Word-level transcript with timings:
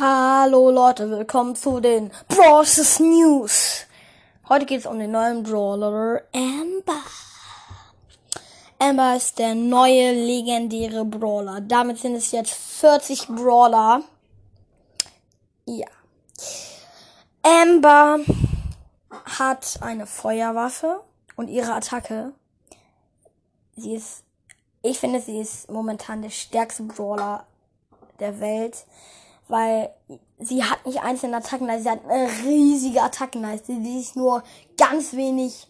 Hallo 0.00 0.70
Leute, 0.70 1.10
willkommen 1.10 1.56
zu 1.56 1.80
den 1.80 2.12
Brawlers 2.28 3.00
News. 3.00 3.84
Heute 4.48 4.64
geht 4.64 4.78
es 4.78 4.86
um 4.86 4.96
den 4.96 5.10
neuen 5.10 5.42
Brawler 5.42 6.22
Amber. 6.32 7.02
Amber 8.78 9.16
ist 9.16 9.40
der 9.40 9.56
neue 9.56 10.12
legendäre 10.12 11.04
Brawler. 11.04 11.60
Damit 11.62 11.98
sind 11.98 12.14
es 12.14 12.30
jetzt 12.30 12.52
40 12.52 13.26
Brawler. 13.26 14.02
Ja. 15.64 15.88
Amber 17.42 18.20
hat 19.24 19.78
eine 19.80 20.06
Feuerwaffe 20.06 21.00
und 21.34 21.48
ihre 21.48 21.72
Attacke. 21.72 22.34
Sie 23.74 23.96
ist, 23.96 24.22
ich 24.80 25.00
finde, 25.00 25.20
sie 25.20 25.40
ist 25.40 25.68
momentan 25.68 26.22
der 26.22 26.30
stärkste 26.30 26.84
Brawler 26.84 27.48
der 28.20 28.38
Welt 28.38 28.86
weil 29.48 29.90
sie 30.38 30.62
hat 30.62 30.86
nicht 30.86 31.02
einzelne 31.02 31.38
Attackenleiste, 31.38 31.82
sie 31.82 31.90
hat 31.90 32.04
eine 32.08 32.28
riesige 32.44 33.02
Attackenleiste, 33.02 33.74
die 33.74 34.00
sich 34.00 34.14
nur 34.14 34.42
ganz 34.76 35.14
wenig 35.14 35.66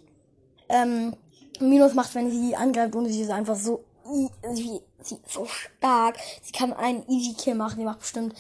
ähm, 0.69 1.15
Minus 1.61 1.95
macht, 1.95 2.15
wenn 2.15 2.31
sie 2.31 2.55
angreift 2.55 2.95
und 2.95 3.07
sie 3.07 3.23
ist 3.23 3.31
einfach 3.31 3.57
so 3.57 3.85
sie, 4.05 4.31
sie 4.53 4.81
ist 5.01 5.33
so 5.33 5.47
stark. 5.47 6.17
Sie 6.43 6.53
kann 6.53 6.73
einen 6.73 7.09
Easy 7.09 7.35
Kill 7.35 7.55
machen, 7.55 7.79
die 7.79 7.85
macht 7.85 8.01
bestimmt 8.01 8.35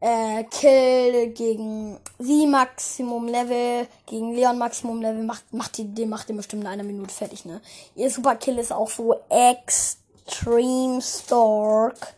äh, 0.00 0.44
Kill 0.44 1.28
gegen 1.32 1.98
sie 2.18 2.46
Maximum 2.46 3.28
Level, 3.28 3.86
gegen 4.06 4.34
Leon 4.34 4.58
Maximum 4.58 5.00
Level, 5.00 5.22
macht, 5.24 5.52
macht 5.52 5.76
die, 5.76 5.92
den 5.92 6.08
macht 6.08 6.28
den 6.28 6.36
bestimmt 6.36 6.62
in 6.62 6.68
einer 6.68 6.82
Minute 6.82 7.12
fertig, 7.12 7.44
ne? 7.44 7.60
Ihr 7.94 8.10
Super 8.10 8.36
Kill 8.36 8.58
ist 8.58 8.72
auch 8.72 8.90
so 8.90 9.14
extrem 9.28 11.00
stark. 11.00 12.14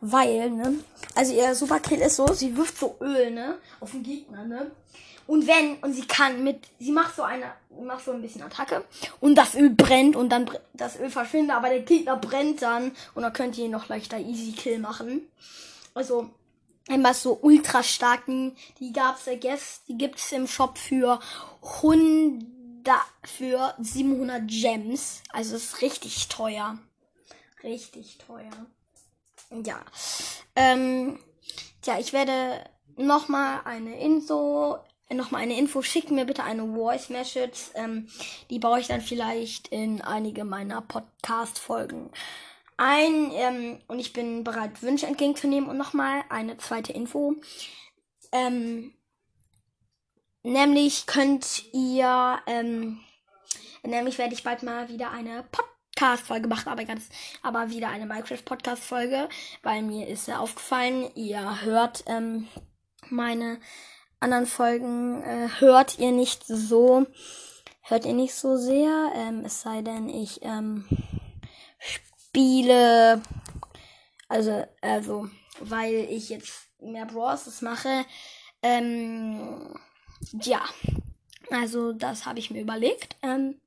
Weil, 0.00 0.50
ne? 0.50 0.74
Also 1.14 1.34
ihr 1.34 1.54
Superkill 1.54 2.00
ist 2.00 2.16
so, 2.16 2.26
sie 2.32 2.56
wirft 2.56 2.78
so 2.78 2.96
Öl, 3.00 3.30
ne? 3.30 3.58
Auf 3.80 3.92
den 3.92 4.02
Gegner, 4.02 4.44
ne? 4.44 4.70
Und 5.26 5.46
wenn, 5.46 5.76
und 5.76 5.92
sie 5.92 6.06
kann 6.06 6.42
mit, 6.42 6.66
sie 6.80 6.90
macht 6.90 7.14
so 7.14 7.22
eine, 7.22 7.52
macht 7.82 8.04
so 8.04 8.10
ein 8.10 8.20
bisschen 8.20 8.42
Attacke 8.42 8.84
und 9.20 9.36
das 9.36 9.54
Öl 9.54 9.70
brennt 9.70 10.16
und 10.16 10.30
dann 10.30 10.50
das 10.72 10.98
Öl 10.98 11.08
verschwindet, 11.08 11.54
aber 11.54 11.68
der 11.68 11.82
Gegner 11.82 12.16
brennt 12.16 12.62
dann 12.62 12.90
und 13.14 13.22
dann 13.22 13.32
könnt 13.32 13.56
ihr 13.56 13.66
ihn 13.66 13.70
noch 13.70 13.88
leichter 13.88 14.18
Easy 14.18 14.52
Kill 14.52 14.80
machen. 14.80 15.28
Also, 15.94 16.30
immer 16.88 17.14
so 17.14 17.38
ultra 17.42 17.82
starken, 17.82 18.56
die 18.80 18.92
gab's, 18.92 19.26
I 19.28 19.38
guess, 19.38 19.82
die 19.86 19.96
gibt's 19.96 20.32
im 20.32 20.46
Shop 20.46 20.76
für 20.76 21.20
100, 21.62 22.96
für 23.24 23.74
700 23.78 24.42
Gems. 24.48 25.22
Also 25.30 25.56
ist 25.56 25.80
richtig 25.82 26.28
teuer. 26.28 26.78
Richtig 27.62 28.18
teuer. 28.18 28.50
Ja. 29.50 29.84
Ähm, 30.54 31.18
ja, 31.84 31.98
ich 31.98 32.12
werde 32.12 32.64
nochmal 32.96 33.60
eine 33.64 34.00
Info, 34.00 34.78
nochmal 35.10 35.42
eine 35.42 35.58
Info 35.58 35.82
schicken 35.82 36.14
mir 36.14 36.24
bitte 36.24 36.44
eine 36.44 36.66
Voice 36.72 37.08
Message. 37.08 37.70
Ähm, 37.74 38.08
die 38.48 38.58
baue 38.58 38.80
ich 38.80 38.86
dann 38.86 39.00
vielleicht 39.00 39.68
in 39.68 40.02
einige 40.02 40.44
meiner 40.44 40.82
Podcast-Folgen 40.82 42.10
ein. 42.76 43.32
Ähm, 43.32 43.80
und 43.88 43.98
ich 43.98 44.12
bin 44.12 44.44
bereit, 44.44 44.82
Wünsche 44.82 45.06
entgegenzunehmen. 45.06 45.68
Und 45.68 45.78
nochmal 45.78 46.22
eine 46.28 46.56
zweite 46.58 46.92
Info. 46.92 47.34
Ähm, 48.32 48.94
nämlich 50.42 51.06
könnt 51.06 51.64
ihr, 51.72 52.38
ähm, 52.46 53.00
nämlich 53.82 54.18
werde 54.18 54.34
ich 54.34 54.44
bald 54.44 54.62
mal 54.62 54.88
wieder 54.88 55.10
eine 55.10 55.44
Podcast 55.50 55.79
Podcast-Folge 56.00 56.42
gemacht, 56.42 56.66
aber 56.66 56.82
ganz, 56.84 57.10
aber 57.42 57.68
wieder 57.68 57.90
eine 57.90 58.06
Minecraft-Podcast-Folge, 58.06 59.28
weil 59.62 59.82
mir 59.82 60.08
ist 60.08 60.28
ja 60.28 60.38
aufgefallen, 60.38 61.10
ihr 61.14 61.60
hört 61.60 62.04
ähm, 62.06 62.48
meine 63.10 63.60
anderen 64.18 64.46
Folgen, 64.46 65.22
äh, 65.22 65.48
hört 65.58 65.98
ihr 65.98 66.12
nicht 66.12 66.46
so, 66.46 67.06
hört 67.82 68.06
ihr 68.06 68.14
nicht 68.14 68.32
so 68.32 68.56
sehr, 68.56 69.12
ähm, 69.14 69.44
es 69.44 69.60
sei 69.60 69.82
denn, 69.82 70.08
ich 70.08 70.40
ähm, 70.40 70.88
spiele, 71.78 73.20
also, 74.26 74.66
also, 74.80 75.28
weil 75.58 76.08
ich 76.08 76.30
jetzt 76.30 76.70
mehr 76.80 77.04
Brawls 77.04 77.60
mache, 77.60 78.06
ähm, 78.62 79.78
ja, 80.32 80.64
also 81.50 81.92
das 81.92 82.24
habe 82.24 82.38
ich 82.38 82.50
mir 82.50 82.62
überlegt. 82.62 83.16
Ähm, 83.22 83.60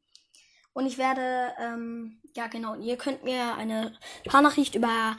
und 0.74 0.88
ich 0.88 0.98
werde, 0.98 1.54
ähm, 1.60 2.20
ja 2.36 2.48
genau, 2.48 2.76
ihr 2.76 2.98
könnt 2.98 3.24
mir 3.24 3.56
eine 3.56 3.98
Sprachnachricht 4.26 4.76
über 4.76 5.16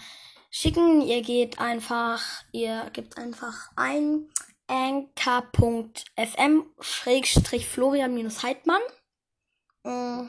schicken. 0.54 1.00
Ihr 1.00 1.22
geht 1.22 1.58
einfach, 1.58 2.22
ihr 2.52 2.88
gebt 2.92 3.18
einfach 3.18 3.72
ein 3.74 4.28
anchor.fm 4.68 6.64
schrägstrich 6.80 7.66
Florian-Heidmann. 7.66 8.82
Mm. 9.82 10.28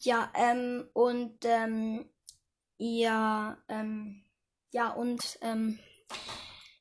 Ja, 0.00 0.30
ähm, 0.34 0.86
und 0.92 1.38
ähm, 1.44 2.04
ihr, 2.76 3.56
ähm, 3.68 4.22
ja, 4.70 4.90
und 4.90 5.38
ähm, 5.40 5.78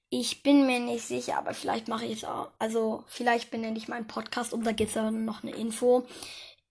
ich 0.09 0.44
bin 0.44 0.66
mir 0.66 0.81
nicht 0.81 1.06
sicher, 1.07 1.38
aber 1.38 1.53
vielleicht 1.53 1.88
mache 1.88 2.06
ich 2.06 2.18
es 2.18 2.25
auch. 2.25 2.52
Also, 2.59 3.06
vielleicht 3.07 3.50
benenne 3.50 3.78
ich 3.78 3.88
meinen 3.88 4.07
Podcast 4.07 4.52
und 4.52 4.66
da 4.66 4.73
gibt 4.73 4.90
es 4.90 4.96
dann 4.96 5.23
noch 5.23 5.41
eine 5.41 5.56
Info 5.56 6.06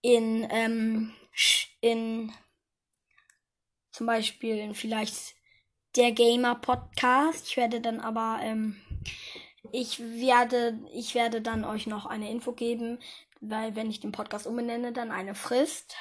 in, 0.02 0.47
ähm, 0.50 1.14
in 1.81 2.32
zum 3.91 4.06
Beispiel 4.06 4.56
in 4.59 4.75
vielleicht 4.75 5.34
der 5.97 6.12
Gamer 6.12 6.54
Podcast. 6.54 7.48
Ich 7.48 7.56
werde 7.56 7.81
dann 7.81 8.00
aber, 8.00 8.41
ähm, 8.43 8.81
ich 9.70 10.00
werde, 10.00 10.78
ich 10.93 11.15
werde 11.15 11.43
dann 11.43 11.65
euch 11.65 11.87
noch 11.87 12.06
eine 12.06 12.31
Info 12.31 12.53
geben, 12.53 12.98
weil 13.41 13.76
wenn 13.76 13.91
ich 13.91 14.00
den 14.00 14.12
Podcast 14.12 14.47
umbenenne, 14.47 14.93
dann 14.93 15.10
eine 15.10 15.34
Frist, 15.34 15.94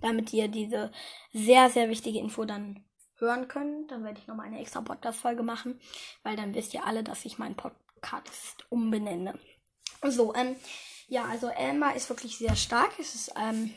damit 0.00 0.32
ihr 0.32 0.48
diese 0.48 0.90
sehr, 1.32 1.70
sehr 1.70 1.88
wichtige 1.88 2.18
Info 2.18 2.44
dann 2.44 2.84
hören 3.18 3.48
könnt. 3.48 3.90
Dann 3.90 4.04
werde 4.04 4.18
ich 4.18 4.26
nochmal 4.26 4.46
eine 4.46 4.60
extra 4.60 4.80
Podcast-Folge 4.80 5.42
machen, 5.42 5.80
weil 6.22 6.36
dann 6.36 6.54
wisst 6.54 6.74
ihr 6.74 6.84
alle, 6.84 7.04
dass 7.04 7.24
ich 7.24 7.38
meinen 7.38 7.56
Podcast 7.56 8.66
umbenenne. 8.70 9.38
So, 10.02 10.34
ähm, 10.34 10.56
ja, 11.10 11.24
also 11.24 11.50
Amber 11.50 11.94
ist 11.94 12.08
wirklich 12.08 12.38
sehr 12.38 12.54
stark. 12.54 12.92
Es 12.98 13.16
ist, 13.16 13.32
ähm, 13.36 13.74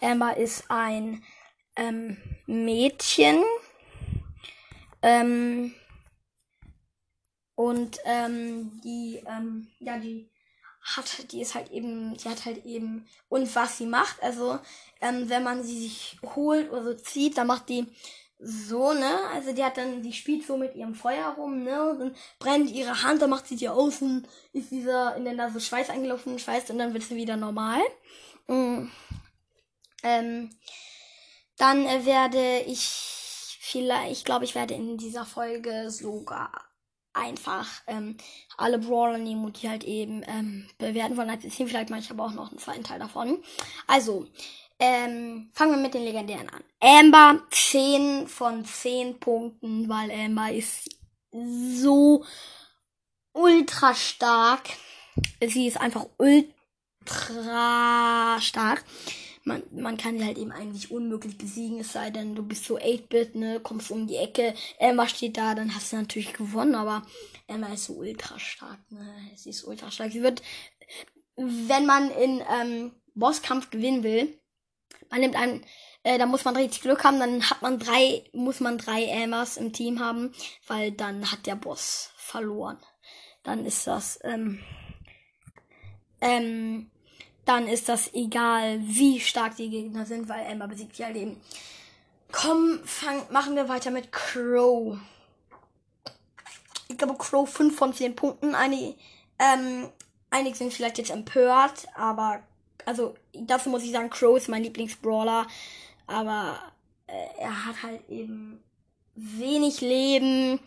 Amber 0.00 0.36
ist 0.36 0.70
ein 0.70 1.24
ähm, 1.74 2.18
Mädchen. 2.46 3.42
Ähm, 5.00 5.74
und 7.54 7.98
ähm, 8.04 8.78
die, 8.84 9.22
ähm, 9.26 9.68
ja, 9.80 9.98
die 9.98 10.30
hat, 10.82 11.32
die 11.32 11.40
ist 11.40 11.54
halt 11.54 11.70
eben, 11.70 12.14
die 12.18 12.28
hat 12.28 12.44
halt 12.44 12.66
eben, 12.66 13.08
und 13.30 13.56
was 13.56 13.78
sie 13.78 13.86
macht, 13.86 14.22
also, 14.22 14.58
ähm, 15.00 15.30
wenn 15.30 15.42
man 15.42 15.64
sie 15.64 15.80
sich 15.80 16.18
holt 16.22 16.70
oder 16.70 16.84
so 16.84 16.94
zieht, 16.94 17.38
dann 17.38 17.46
macht 17.46 17.70
die 17.70 17.86
so, 18.38 18.92
ne? 18.92 19.18
Also 19.32 19.52
die 19.52 19.64
hat 19.64 19.76
dann, 19.76 20.02
die 20.02 20.12
spielt 20.12 20.46
so 20.46 20.56
mit 20.56 20.74
ihrem 20.74 20.94
Feuer 20.94 21.34
rum, 21.36 21.62
ne? 21.62 21.90
Und 21.90 21.98
dann 21.98 22.14
brennt 22.38 22.70
ihre 22.70 23.02
Hand, 23.02 23.22
dann 23.22 23.30
macht 23.30 23.46
sie 23.46 23.56
die 23.56 23.68
außen, 23.68 24.26
ist 24.52 24.70
dieser 24.70 25.16
in 25.16 25.24
der 25.24 25.34
Nase 25.34 25.60
Schweiß 25.60 25.90
eingelaufen, 25.90 26.38
Schweiß 26.38 26.70
und 26.70 26.78
dann 26.78 26.92
wird 26.92 27.04
sie 27.04 27.16
wieder 27.16 27.36
normal. 27.36 27.80
Mhm. 28.46 28.90
Ähm, 30.02 30.50
dann 31.56 31.86
äh, 31.86 32.04
werde 32.04 32.60
ich 32.66 33.58
vielleicht, 33.60 34.12
ich 34.12 34.24
glaube, 34.24 34.44
ich 34.44 34.54
werde 34.54 34.74
in 34.74 34.98
dieser 34.98 35.24
Folge 35.24 35.90
sogar 35.90 36.52
einfach 37.14 37.66
ähm, 37.86 38.16
alle 38.56 38.78
Brawler 38.78 39.18
nehmen 39.18 39.44
und 39.44 39.62
die 39.62 39.68
halt 39.68 39.84
eben 39.84 40.22
ähm, 40.26 40.68
bewerten 40.78 41.16
wollen 41.16 41.30
als 41.30 41.42
10. 41.42 41.68
Vielleicht 41.68 41.90
mache 41.90 42.00
ich 42.00 42.10
aber 42.10 42.26
auch 42.26 42.34
noch 42.34 42.50
einen 42.50 42.58
zweiten 42.58 42.84
Teil 42.84 42.98
davon. 42.98 43.42
Also, 43.86 44.26
ähm, 44.78 45.50
fangen 45.52 45.72
wir 45.72 45.82
mit 45.82 45.94
den 45.94 46.04
legendären 46.04 46.48
an. 46.50 46.62
Amber 46.80 47.42
10 47.50 48.28
von 48.28 48.64
10 48.64 49.18
Punkten, 49.18 49.88
weil 49.88 50.10
Amber 50.10 50.52
ist 50.52 50.90
so 51.30 52.24
ultra 53.32 53.94
stark. 53.94 54.68
Sie 55.46 55.66
ist 55.66 55.80
einfach 55.80 56.06
ultra 56.18 56.50
stark. 58.40 58.84
Man, 59.44 59.62
man 59.70 59.96
kann 59.96 60.18
sie 60.18 60.24
halt 60.24 60.38
eben 60.38 60.50
eigentlich 60.50 60.90
unmöglich 60.90 61.38
besiegen, 61.38 61.78
es 61.78 61.92
sei 61.92 62.10
denn, 62.10 62.34
du 62.34 62.42
bist 62.42 62.64
so 62.64 62.78
8-Bit, 62.78 63.36
ne, 63.36 63.60
kommst 63.60 63.92
um 63.92 64.08
die 64.08 64.16
Ecke, 64.16 64.54
Emma 64.80 65.06
steht 65.06 65.36
da, 65.36 65.54
dann 65.54 65.72
hast 65.72 65.92
du 65.92 65.96
natürlich 65.96 66.32
gewonnen, 66.32 66.74
aber 66.74 67.06
Emma 67.46 67.68
ist 67.68 67.84
so 67.84 67.92
ultra 67.92 68.40
stark, 68.40 68.80
ne, 68.90 69.14
sie 69.36 69.50
ist 69.50 69.62
ultra 69.62 69.92
stark. 69.92 70.10
Sie 70.10 70.22
wird, 70.22 70.42
wenn 71.36 71.86
man 71.86 72.10
in 72.10 72.42
ähm, 72.60 72.92
Bosskampf 73.14 73.70
gewinnen 73.70 74.02
will, 74.02 74.36
man 75.10 75.20
nimmt 75.20 75.36
einen, 75.36 75.64
äh, 76.02 76.18
da 76.18 76.26
muss 76.26 76.44
man 76.44 76.56
richtig 76.56 76.82
Glück 76.82 77.04
haben, 77.04 77.18
dann 77.18 77.48
hat 77.48 77.62
man 77.62 77.78
drei, 77.78 78.24
muss 78.32 78.60
man 78.60 78.78
drei 78.78 79.12
Aimers 79.12 79.56
im 79.56 79.72
Team 79.72 80.00
haben, 80.00 80.32
weil 80.66 80.92
dann 80.92 81.30
hat 81.30 81.46
der 81.46 81.56
Boss 81.56 82.10
verloren. 82.16 82.78
Dann 83.42 83.64
ist 83.64 83.86
das, 83.86 84.18
ähm, 84.24 84.60
ähm, 86.20 86.90
dann 87.44 87.68
ist 87.68 87.88
das 87.88 88.12
egal, 88.14 88.80
wie 88.82 89.20
stark 89.20 89.56
die 89.56 89.70
Gegner 89.70 90.04
sind, 90.06 90.28
weil 90.28 90.46
Emma 90.46 90.66
besiegt 90.66 90.98
ja 90.98 91.08
Leben. 91.08 91.40
Komm, 92.32 92.80
fang, 92.84 93.22
machen 93.30 93.54
wir 93.54 93.68
weiter 93.68 93.90
mit 93.90 94.10
Crow. 94.10 94.98
ich 96.88 96.98
glaube 96.98 97.16
Crow 97.16 97.48
5 97.48 97.76
von 97.76 97.94
10 97.94 98.16
Punkten. 98.16 98.54
Eine, 98.54 98.94
ähm, 99.38 99.90
einige 100.30 100.56
sind 100.56 100.72
vielleicht 100.72 100.98
jetzt 100.98 101.10
empört, 101.10 101.86
aber 101.94 102.42
also 102.86 103.14
dazu 103.34 103.68
muss 103.68 103.82
ich 103.82 103.92
sagen, 103.92 104.08
Crow 104.08 104.36
ist 104.38 104.48
mein 104.48 104.62
Lieblingsbrawler, 104.62 105.46
aber 106.06 106.58
äh, 107.06 107.40
er 107.40 107.66
hat 107.66 107.82
halt 107.82 108.08
eben 108.08 108.62
wenig 109.14 109.82
Leben 109.82 110.58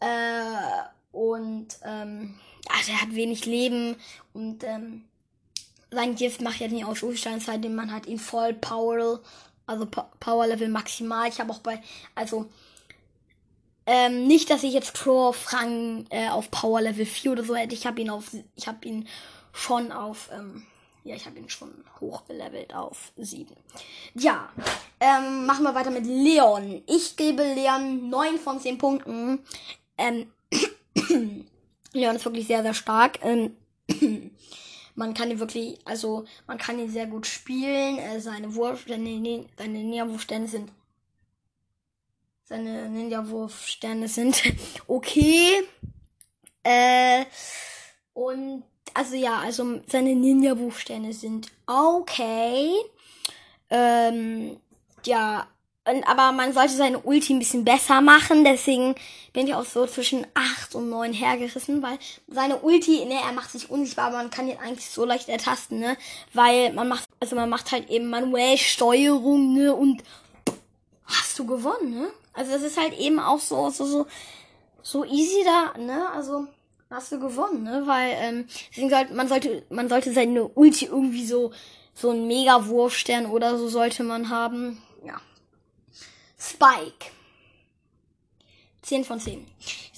äh, 0.00 0.82
und 1.12 1.68
ähm, 1.84 2.34
also 2.68 2.92
er 2.92 3.00
hat 3.00 3.14
wenig 3.14 3.46
Leben 3.46 3.96
und 4.32 4.64
ähm, 4.64 5.04
sein 5.90 6.16
Gift 6.16 6.40
macht 6.40 6.60
jetzt 6.60 6.72
nicht 6.72 6.84
aus 6.84 7.00
seitdem 7.38 7.74
man 7.74 7.92
hat 7.92 8.06
ihn 8.06 8.18
voll 8.18 8.52
Power, 8.54 9.20
also 9.66 9.86
Power 9.86 10.46
Level 10.46 10.68
maximal. 10.68 11.28
Ich 11.28 11.40
habe 11.40 11.52
auch 11.52 11.60
bei, 11.60 11.80
also 12.14 12.46
ähm, 13.86 14.26
nicht, 14.26 14.50
dass 14.50 14.62
ich 14.62 14.72
jetzt 14.72 14.94
Crow 14.94 15.28
auf 15.28 15.52
Rang 15.52 16.06
äh, 16.10 16.28
auf 16.28 16.50
Power 16.50 16.80
Level 16.80 17.06
4 17.06 17.32
oder 17.32 17.44
so 17.44 17.54
hätte. 17.54 17.74
Ich 17.74 17.86
habe 17.86 18.00
ihn 18.00 18.10
auf, 18.10 18.34
ich 18.56 18.66
habe 18.66 18.86
ihn 18.86 19.06
schon 19.52 19.92
auf, 19.92 20.30
ähm, 20.32 20.66
ja, 21.04 21.14
ich 21.14 21.26
habe 21.26 21.38
ihn 21.38 21.48
schon 21.48 21.72
hochgelevelt 22.00 22.74
auf 22.74 23.12
7. 23.16 23.54
Ja, 24.14 24.50
ähm, 24.98 25.46
machen 25.46 25.62
wir 25.62 25.74
weiter 25.74 25.90
mit 25.90 26.06
Leon. 26.06 26.82
Ich 26.86 27.16
gebe 27.16 27.42
Leon 27.42 28.08
9 28.08 28.38
von 28.38 28.58
10 28.58 28.78
Punkten. 28.78 29.40
Ähm, 29.96 30.32
Leon 31.92 32.16
ist 32.16 32.24
wirklich 32.24 32.46
sehr, 32.46 32.62
sehr 32.62 32.74
stark. 32.74 33.18
Ähm, 33.22 33.56
man 34.94 35.14
kann 35.14 35.30
ihn 35.30 35.38
wirklich, 35.38 35.78
also 35.84 36.24
man 36.46 36.58
kann 36.58 36.78
ihn 36.78 36.90
sehr 36.90 37.06
gut 37.06 37.26
spielen. 37.26 37.98
Äh, 37.98 38.20
seine 38.20 38.54
Wurf, 38.54 38.84
seine, 38.88 39.46
seine 39.56 39.78
Näherwurfstände 39.78 40.48
sind 40.48 40.72
seine 42.44 42.90
Ninja-Wurfsterne 42.90 44.06
sind 44.06 44.42
okay. 44.86 45.66
Äh, 46.62 47.24
und 48.12 48.64
also 48.94 49.16
ja, 49.16 49.38
also 49.40 49.80
seine 49.86 50.14
Ninja-Wurfsterne 50.14 51.12
sind 51.12 51.48
okay. 51.66 52.70
Ähm, 53.70 54.56
ja, 55.04 55.46
und, 55.86 56.02
aber 56.08 56.32
man 56.32 56.52
sollte 56.52 56.72
seine 56.74 56.98
Ulti 57.00 57.34
ein 57.34 57.38
bisschen 57.38 57.64
besser 57.64 58.00
machen. 58.00 58.44
Deswegen 58.44 58.94
bin 59.32 59.46
ich 59.46 59.54
auch 59.54 59.66
so 59.66 59.86
zwischen 59.86 60.26
8 60.34 60.74
und 60.76 60.88
9 60.88 61.12
hergerissen, 61.12 61.82
weil 61.82 61.98
seine 62.28 62.58
Ulti, 62.60 63.04
ne, 63.04 63.20
er 63.22 63.32
macht 63.32 63.50
sich 63.50 63.68
unsichtbar, 63.68 64.06
aber 64.06 64.16
man 64.16 64.30
kann 64.30 64.48
ihn 64.48 64.58
eigentlich 64.58 64.88
so 64.88 65.04
leicht 65.04 65.28
ertasten, 65.28 65.80
ne? 65.80 65.96
Weil 66.32 66.72
man 66.72 66.88
macht, 66.88 67.04
also 67.20 67.36
man 67.36 67.50
macht 67.50 67.70
halt 67.72 67.90
eben 67.90 68.08
manuell 68.08 68.56
Steuerung, 68.56 69.52
ne? 69.52 69.74
Und 69.74 70.02
hast 71.04 71.38
du 71.38 71.46
gewonnen, 71.46 71.90
ne? 71.90 72.08
Also 72.32 72.52
das 72.52 72.62
ist 72.62 72.78
halt 72.78 72.98
eben 72.98 73.20
auch 73.20 73.40
so, 73.40 73.68
so, 73.68 73.84
so, 73.84 74.06
so 74.82 75.04
easy 75.04 75.44
da, 75.44 75.78
ne? 75.78 76.08
Also 76.10 76.46
hast 76.94 77.12
du 77.12 77.18
gewonnen, 77.18 77.62
ne? 77.62 77.82
Weil 77.86 78.12
ähm, 78.18 78.48
sollte, 78.88 79.14
man 79.14 79.28
sollte, 79.28 79.64
man 79.70 79.88
sollte 79.88 80.12
seine 80.12 80.48
Ulti 80.48 80.86
irgendwie 80.86 81.26
so, 81.26 81.52
so 81.94 82.10
ein 82.10 82.26
Mega-Wurfstern 82.26 83.26
oder 83.26 83.58
so 83.58 83.68
sollte 83.68 84.02
man 84.04 84.30
haben. 84.30 84.82
Ja. 85.04 85.20
Spike. 86.38 87.10
10 88.82 89.04
von 89.04 89.18
10. 89.18 89.46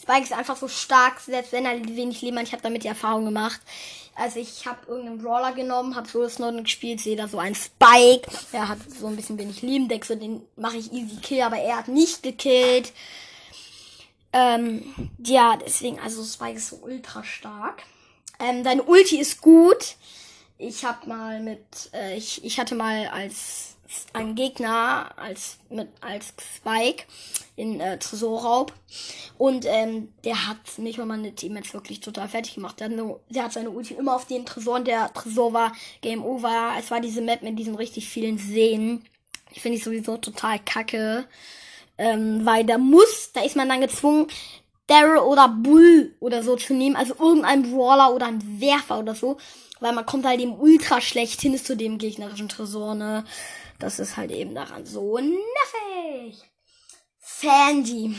Spike 0.00 0.22
ist 0.22 0.32
einfach 0.32 0.56
so 0.56 0.68
stark, 0.68 1.20
selbst 1.20 1.52
wenn 1.52 1.66
er 1.66 1.84
wenig 1.84 2.22
Leben 2.22 2.38
hat. 2.38 2.46
Ich 2.46 2.52
habe 2.52 2.62
damit 2.62 2.84
die 2.84 2.88
Erfahrung 2.88 3.24
gemacht. 3.24 3.60
Also 4.14 4.40
ich 4.40 4.64
habe 4.64 4.78
irgendeinen 4.86 5.18
Brawler 5.18 5.52
genommen, 5.52 5.94
habe 5.94 6.08
so 6.08 6.26
Snowden 6.26 6.62
gespielt, 6.62 7.00
sehe 7.00 7.16
da 7.16 7.28
so 7.28 7.38
ein 7.38 7.54
Spike. 7.54 8.30
Er 8.52 8.68
hat 8.68 8.78
so 8.88 9.08
ein 9.08 9.16
bisschen 9.16 9.38
wenig 9.38 9.60
Leben, 9.60 9.88
denke 9.88 10.06
so, 10.06 10.14
den 10.14 10.42
mache 10.56 10.78
ich 10.78 10.92
easy 10.92 11.16
kill, 11.16 11.42
aber 11.42 11.58
er 11.58 11.78
hat 11.78 11.88
nicht 11.88 12.22
gekillt. 12.22 12.92
Ähm, 14.36 14.82
ja, 15.24 15.56
deswegen, 15.56 15.98
also 15.98 16.22
Spike 16.22 16.58
ist 16.58 16.68
so 16.68 16.76
ultra 16.82 17.24
stark. 17.24 17.82
Ähm, 18.38 18.64
deine 18.64 18.82
Ulti 18.82 19.18
ist 19.18 19.40
gut. 19.40 19.96
Ich 20.58 20.84
hab 20.84 21.06
mal 21.06 21.40
mit, 21.40 21.64
äh, 21.94 22.18
ich, 22.18 22.44
ich 22.44 22.60
hatte 22.60 22.74
mal 22.74 23.08
als 23.08 23.76
ein 24.12 24.34
Gegner 24.34 25.16
als 25.16 25.58
mit 25.70 25.88
als 26.00 26.34
Spike 26.56 27.04
in 27.54 27.80
äh, 27.80 27.98
Tresorraub 27.98 28.72
und 29.38 29.64
ähm, 29.64 30.12
der 30.24 30.48
hat 30.48 30.58
mich 30.78 31.00
und 31.00 31.08
meine 31.08 31.34
Teammates 31.34 31.72
wirklich 31.72 32.00
total 32.00 32.28
fertig 32.28 32.56
gemacht. 32.56 32.78
Der 32.80 32.88
hat, 32.88 32.96
nur, 32.96 33.20
der 33.30 33.44
hat 33.44 33.52
seine 33.52 33.70
Ulti 33.70 33.94
immer 33.94 34.16
auf 34.16 34.26
den 34.26 34.44
Tresor 34.44 34.76
und 34.76 34.86
der 34.86 35.12
Tresor 35.14 35.52
war 35.54 35.72
Game 36.02 36.24
Over. 36.24 36.74
Es 36.78 36.90
war 36.90 37.00
diese 37.00 37.22
Map 37.22 37.42
mit 37.42 37.58
diesen 37.58 37.76
richtig 37.76 38.08
vielen 38.08 38.36
Seen. 38.36 39.02
Ich 39.52 39.62
finde 39.62 39.78
ich 39.78 39.84
sowieso 39.84 40.18
total 40.18 40.58
kacke, 40.58 41.26
ähm, 41.98 42.44
weil 42.44 42.64
da 42.64 42.78
muss, 42.78 43.32
da 43.32 43.42
ist 43.42 43.56
man 43.56 43.68
dann 43.68 43.80
gezwungen, 43.80 44.28
Daryl 44.86 45.18
oder 45.18 45.48
Bull 45.48 46.14
oder 46.20 46.42
so 46.42 46.56
zu 46.56 46.74
nehmen, 46.74 46.96
also 46.96 47.14
irgendein 47.18 47.62
Brawler 47.70 48.14
oder 48.14 48.26
ein 48.26 48.60
Werfer 48.60 49.00
oder 49.00 49.14
so, 49.14 49.36
weil 49.80 49.92
man 49.92 50.06
kommt 50.06 50.24
halt 50.24 50.40
eben 50.40 50.58
ultra 50.58 51.00
schlecht 51.00 51.40
hin 51.40 51.56
zu 51.58 51.76
dem 51.76 51.98
gegnerischen 51.98 52.48
Tresor, 52.48 52.94
ne? 52.94 53.24
Das 53.78 53.98
ist 53.98 54.16
halt 54.16 54.30
eben 54.30 54.54
daran 54.54 54.86
so 54.86 55.18
nervig. 55.18 56.42
Sandy. 57.18 58.16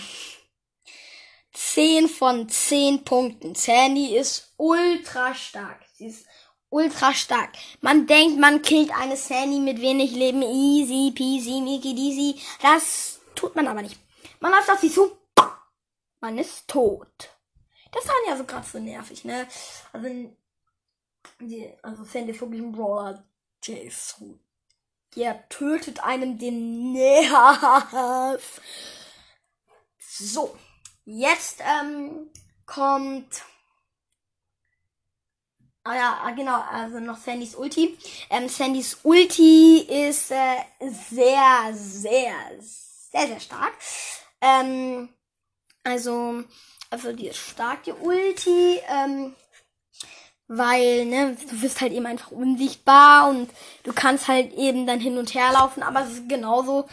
10 1.54 2.08
von 2.08 2.48
10 2.48 3.04
Punkten. 3.04 3.56
Sandy 3.56 4.16
ist 4.16 4.54
ultra 4.58 5.34
stark. 5.34 5.80
Sie 5.94 6.08
ist 6.08 6.28
ultra 6.70 7.14
stark. 7.14 7.54
Man 7.82 8.06
denkt, 8.06 8.40
man 8.40 8.62
killt 8.62 8.92
eine 8.92 9.18
Sandy 9.18 9.60
mit 9.60 9.82
wenig 9.82 10.12
Leben. 10.12 10.44
Easy 10.44 11.12
peasy, 11.16 11.62
Mickey 11.62 11.96
deasy. 11.96 12.36
Das 12.62 13.17
tut 13.38 13.56
man 13.56 13.68
aber 13.68 13.82
nicht. 13.82 14.00
Man 14.40 14.52
läuft 14.52 14.70
auf 14.70 14.80
sie 14.80 14.92
zu. 14.92 15.18
Man 16.20 16.38
ist 16.38 16.68
tot. 16.68 17.30
Das 17.92 18.06
war 18.08 18.16
ja 18.28 18.36
so 18.36 18.44
gerade 18.44 18.68
so 18.68 18.80
nervig, 18.80 19.24
ne? 19.24 19.48
Also, 19.94 20.10
die, 21.40 21.74
also 21.82 22.04
ein 22.18 22.72
Brawler. 22.72 23.24
Der 23.66 23.84
ist 23.84 24.10
so 24.10 24.40
der 25.18 25.48
tötet 25.50 26.04
einem 26.04 26.38
den 26.38 26.92
Nerv. 26.94 28.62
So, 30.00 30.56
jetzt 31.06 31.62
ähm, 31.62 32.30
kommt. 32.66 33.44
Ah 35.84 35.96
ja, 35.96 36.20
ah, 36.24 36.32
genau, 36.32 36.60
also 36.62 37.00
noch 37.00 37.18
Sandys 37.18 37.56
Ulti. 37.56 37.98
Ähm, 38.30 38.50
Sandys 38.50 39.00
Ulti 39.04 39.80
ist 39.90 40.32
äh, 40.32 40.58
sehr, 40.82 41.72
sehr, 41.74 42.36
sehr, 43.12 43.28
sehr 43.28 43.40
stark. 43.40 43.74
Ähm, 44.42 45.10
also, 45.84 46.44
also 46.90 47.14
die 47.14 47.28
ist 47.28 47.38
stark, 47.38 47.84
die 47.84 47.94
Ulti. 47.94 48.80
Ähm, 48.88 49.36
weil, 50.48 51.06
ne, 51.06 51.36
du 51.50 51.62
wirst 51.62 51.82
halt 51.82 51.92
eben 51.92 52.06
einfach 52.06 52.32
unsichtbar 52.32 53.30
und 53.30 53.50
du 53.84 53.94
kannst 53.94 54.28
halt 54.28 54.54
eben 54.54 54.88
dann 54.88 55.00
hin 55.00 55.18
und 55.18 55.34
her 55.34 55.52
laufen, 55.52 55.84
aber 55.84 56.04
es 56.04 56.14
ist 56.14 56.30
genauso 56.30 56.88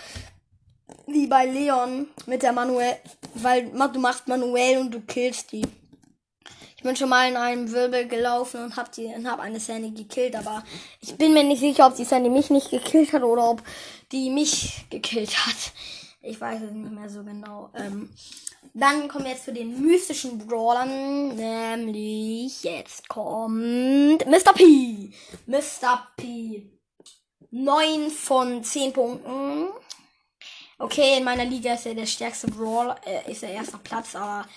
wie 1.06 1.26
bei 1.26 1.46
Leon 1.46 2.08
mit 2.26 2.42
der 2.42 2.52
Manuel, 2.52 2.96
weil 3.34 3.70
du 3.70 4.00
machst 4.00 4.26
manuell 4.26 4.78
und 4.78 4.90
du 4.92 5.00
killst 5.00 5.52
die. 5.52 5.66
Ich 6.76 6.82
bin 6.82 6.96
schon 6.96 7.08
mal 7.08 7.28
in 7.30 7.36
einem 7.36 7.70
Wirbel 7.70 8.06
gelaufen 8.08 8.62
und 8.62 8.76
hab 8.76 8.92
die 8.92 9.06
und 9.06 9.30
hab 9.30 9.40
eine 9.40 9.60
Sandy 9.60 9.90
gekillt, 9.90 10.36
aber 10.36 10.64
ich 11.00 11.16
bin 11.16 11.32
mir 11.32 11.44
nicht 11.44 11.60
sicher, 11.60 11.86
ob 11.86 11.94
die 11.94 12.04
Sandy 12.04 12.28
mich 12.28 12.50
nicht 12.50 12.70
gekillt 12.70 13.12
hat 13.12 13.22
oder 13.22 13.50
ob 13.50 13.62
die 14.12 14.30
mich 14.30 14.84
gekillt 14.90 15.46
hat. 15.46 15.72
Ich 16.24 16.40
weiß 16.40 16.62
es 16.62 16.70
nicht 16.70 16.90
mehr 16.90 17.08
so 17.08 17.22
genau. 17.22 17.70
Ähm, 17.74 18.10
dann 18.72 19.08
kommen 19.08 19.24
wir 19.24 19.32
jetzt 19.32 19.44
zu 19.44 19.52
den 19.52 19.80
mystischen 19.80 20.38
Brawlern. 20.38 21.36
Nämlich 21.36 22.62
jetzt 22.62 23.08
kommt 23.08 24.26
Mr. 24.26 24.52
P. 24.54 25.12
Mr. 25.46 26.08
P. 26.16 26.70
9 27.50 28.10
von 28.10 28.64
10 28.64 28.92
Punkten. 28.92 29.68
Okay, 30.78 31.18
in 31.18 31.24
meiner 31.24 31.44
Liga 31.44 31.74
ist 31.74 31.86
er 31.86 31.94
der 31.94 32.06
stärkste 32.06 32.48
Brawler, 32.48 32.96
äh, 33.06 33.30
ist 33.30 33.44
er 33.44 33.50
erster 33.50 33.78
Platz, 33.78 34.16
aber 34.16 34.48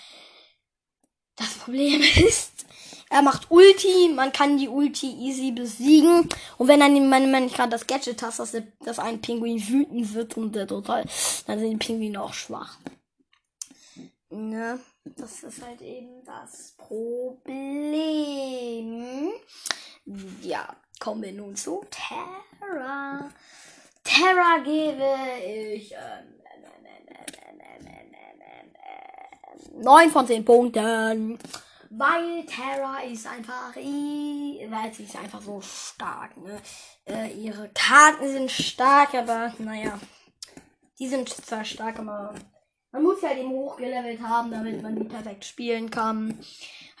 das 1.36 1.54
Problem 1.54 2.00
ist, 2.16 2.66
er 3.10 3.22
macht 3.22 3.50
Ulti, 3.50 4.10
man 4.14 4.32
kann 4.32 4.58
die 4.58 4.68
Ulti 4.68 5.10
easy 5.10 5.50
besiegen. 5.52 6.28
Und 6.58 6.68
wenn 6.68 6.80
dann 6.80 7.08
man, 7.08 7.30
man 7.30 7.48
gerade 7.48 7.70
das 7.70 7.86
Gadget 7.86 8.22
hast, 8.22 8.38
dass, 8.38 8.56
dass 8.84 8.98
ein 8.98 9.20
Pinguin 9.20 9.66
wütend 9.68 10.14
wird 10.14 10.36
und 10.36 10.54
der 10.54 10.66
total, 10.66 11.04
dann 11.46 11.58
sind 11.58 11.70
die 11.70 11.76
Pinguine 11.76 12.22
auch 12.22 12.34
schwach. 12.34 12.78
Ne? 14.30 14.78
Das 15.04 15.42
ist 15.42 15.62
halt 15.64 15.80
eben 15.80 16.22
das 16.24 16.74
Problem. 16.76 17.72
Ja, 20.42 20.76
kommen 21.00 21.22
wir 21.22 21.32
nun 21.32 21.56
zu 21.56 21.82
Terra. 21.90 23.30
Terra 24.04 24.58
gebe 24.64 25.06
ich 25.74 25.92
ähm, 25.92 26.38
9 29.80 30.10
von 30.10 30.26
10 30.26 30.44
Punkten. 30.44 31.38
Weil 31.90 32.44
Terra 32.46 33.00
ist 33.02 33.26
einfach, 33.26 33.74
weil 33.76 34.92
sie 34.94 35.04
ist 35.04 35.16
einfach 35.16 35.40
so 35.40 35.60
stark, 35.60 36.36
ne? 36.36 36.60
Äh, 37.06 37.32
ihre 37.32 37.70
Karten 37.70 38.28
sind 38.28 38.50
stark, 38.50 39.14
aber 39.14 39.54
naja, 39.58 39.98
die 40.98 41.08
sind 41.08 41.28
zwar 41.30 41.64
stark, 41.64 41.98
aber 41.98 42.34
Man 42.92 43.02
muss 43.02 43.22
halt 43.22 43.38
eben 43.38 43.50
hochgelevelt 43.50 44.20
haben, 44.22 44.50
damit 44.50 44.82
man 44.82 44.96
die 44.96 45.04
perfekt 45.04 45.44
spielen 45.44 45.90
kann. 45.90 46.38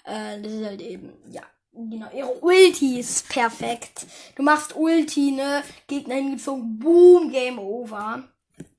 Äh, 0.04 0.40
das 0.40 0.52
ist 0.52 0.64
halt 0.66 0.80
eben, 0.80 1.12
ja. 1.30 1.42
Genau, 1.72 2.10
ihre 2.12 2.32
Ulti 2.40 2.98
ist 2.98 3.28
perfekt. 3.28 4.06
Du 4.34 4.42
machst 4.42 4.74
Ulti, 4.74 5.30
ne? 5.32 5.62
Gegner 5.86 6.16
hingezogen, 6.16 6.78
boom, 6.78 7.30
Game 7.30 7.58
Over. 7.58 8.24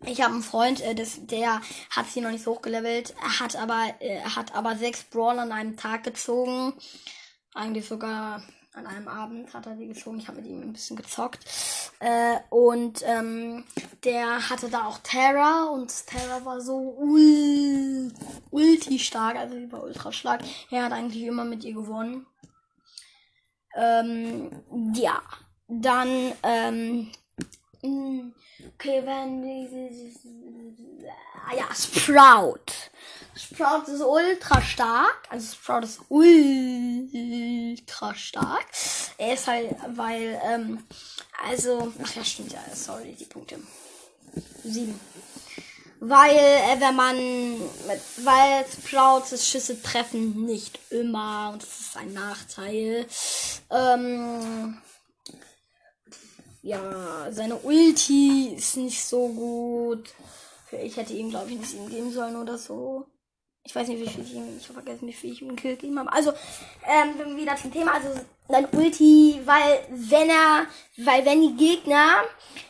Ich 0.05 0.21
habe 0.21 0.33
einen 0.33 0.43
Freund, 0.43 0.81
äh, 0.81 0.95
das, 0.95 1.25
der 1.25 1.61
hat 1.89 2.07
sie 2.07 2.21
noch 2.21 2.31
nicht 2.31 2.43
so 2.43 2.51
hochgelevelt, 2.55 3.15
hat 3.39 3.55
aber, 3.55 3.93
äh, 3.99 4.21
hat 4.21 4.55
aber 4.55 4.75
sechs 4.75 5.03
Brawler 5.03 5.43
an 5.43 5.51
einem 5.51 5.77
Tag 5.77 6.03
gezogen. 6.03 6.73
Eigentlich 7.53 7.87
sogar 7.87 8.41
an 8.73 8.87
einem 8.87 9.07
Abend 9.07 9.53
hat 9.53 9.65
er 9.65 9.75
die 9.75 9.87
gezogen. 9.87 10.19
Ich 10.19 10.27
habe 10.27 10.41
mit 10.41 10.49
ihm 10.49 10.61
ein 10.61 10.73
bisschen 10.73 10.95
gezockt. 10.95 11.45
Äh, 11.99 12.37
und 12.49 13.03
ähm, 13.05 13.65
der 14.03 14.49
hatte 14.49 14.69
da 14.69 14.85
auch 14.85 14.99
Terra 14.99 15.65
und 15.65 16.07
Terra 16.07 16.45
war 16.45 16.61
so 16.61 16.95
ul 16.97 18.11
ulti 18.51 18.99
stark, 18.99 19.35
also 19.35 19.55
die 19.55 19.71
war 19.71 19.83
ultra 19.83 20.11
stark. 20.11 20.41
Er 20.71 20.85
hat 20.85 20.93
eigentlich 20.93 21.23
immer 21.23 21.43
mit 21.43 21.63
ihr 21.63 21.73
gewonnen. 21.73 22.25
Ähm, 23.75 24.63
ja, 24.93 25.21
dann 25.67 26.31
ähm, 26.43 27.11
Okay, 27.81 29.01
wenn. 29.05 29.43
Ah 31.47 31.55
ja, 31.55 31.73
Sprout. 31.73 32.65
Sprout 33.35 33.91
ist 33.91 34.01
ultra 34.01 34.61
stark. 34.61 35.27
Also 35.29 35.55
Sprout 35.55 35.83
ist 35.83 36.01
ultra 36.09 38.13
stark. 38.13 38.65
Er 39.17 39.33
ist 39.33 39.47
halt, 39.47 39.75
weil, 39.95 40.39
ähm, 40.45 40.83
also. 41.47 41.93
Ach 42.03 42.15
ja, 42.15 42.23
stimmt 42.23 42.51
ja, 42.51 42.59
sorry, 42.73 43.15
die 43.17 43.25
Punkte. 43.25 43.59
Sieben. 44.63 44.99
Weil, 46.01 46.35
äh, 46.35 46.79
wenn 46.79 46.95
man, 46.95 47.17
weil 48.23 48.65
Sprouts 48.65 49.45
Schüsse 49.45 49.81
treffen 49.81 50.45
nicht 50.45 50.79
immer 50.91 51.49
und 51.51 51.61
das 51.61 51.79
ist 51.79 51.97
ein 51.97 52.13
Nachteil. 52.13 53.05
Ähm, 53.69 54.77
ja, 56.61 57.31
seine 57.31 57.55
Ulti 57.55 58.55
ist 58.55 58.77
nicht 58.77 59.03
so 59.03 59.29
gut. 59.29 60.13
Ich 60.71 60.97
hätte 60.97 61.13
ihm, 61.13 61.29
glaube 61.29 61.51
ich, 61.51 61.59
nicht 61.59 61.73
ihm 61.73 61.89
geben 61.89 62.11
sollen 62.11 62.35
oder 62.35 62.57
so. 62.57 63.05
Ich 63.63 63.75
weiß 63.75 63.87
nicht, 63.87 64.01
wie 64.01 64.09
viel 64.09 64.23
ich 64.23 64.33
ihm, 64.33 64.57
ich 64.57 64.63
habe 64.63 64.81
vergessen, 64.81 65.07
wie 65.07 65.13
viel 65.13 65.31
ich 65.31 65.41
ihm 65.41 65.55
Kill 65.55 65.75
gegeben 65.75 65.99
habe. 65.99 66.11
Also, 66.11 66.33
ähm, 66.87 67.37
wieder 67.37 67.55
zum 67.55 67.71
Thema. 67.71 67.93
Also, 67.93 68.09
sein 68.47 68.67
Ulti, 68.71 69.41
weil, 69.45 69.85
wenn 69.89 70.29
er, 70.29 70.65
weil, 70.97 71.25
wenn 71.25 71.41
die 71.41 71.55
Gegner 71.55 72.23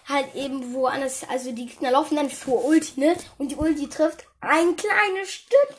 halt 0.07 0.35
eben 0.35 0.73
woanders, 0.73 1.23
also 1.29 1.51
die 1.51 1.67
Gegner 1.67 1.91
laufen 1.91 2.15
dann 2.15 2.29
vor 2.29 2.65
Ulti, 2.65 2.99
ne? 2.99 3.15
Und 3.37 3.51
die 3.51 3.55
Ulti 3.55 3.87
trifft 3.87 4.25
ein 4.41 4.75
kleines 4.75 5.31
Stück 5.31 5.75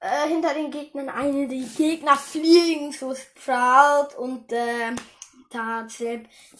äh, 0.00 0.28
hinter 0.28 0.54
den 0.54 0.70
Gegnern. 0.70 1.08
Eine, 1.08 1.48
die 1.48 1.66
Gegner 1.76 2.16
fliegen 2.16 2.92
zu 2.92 3.14
Sprout 3.14 4.16
und, 4.18 4.52
äh, 4.52 4.94
da, 5.52 5.86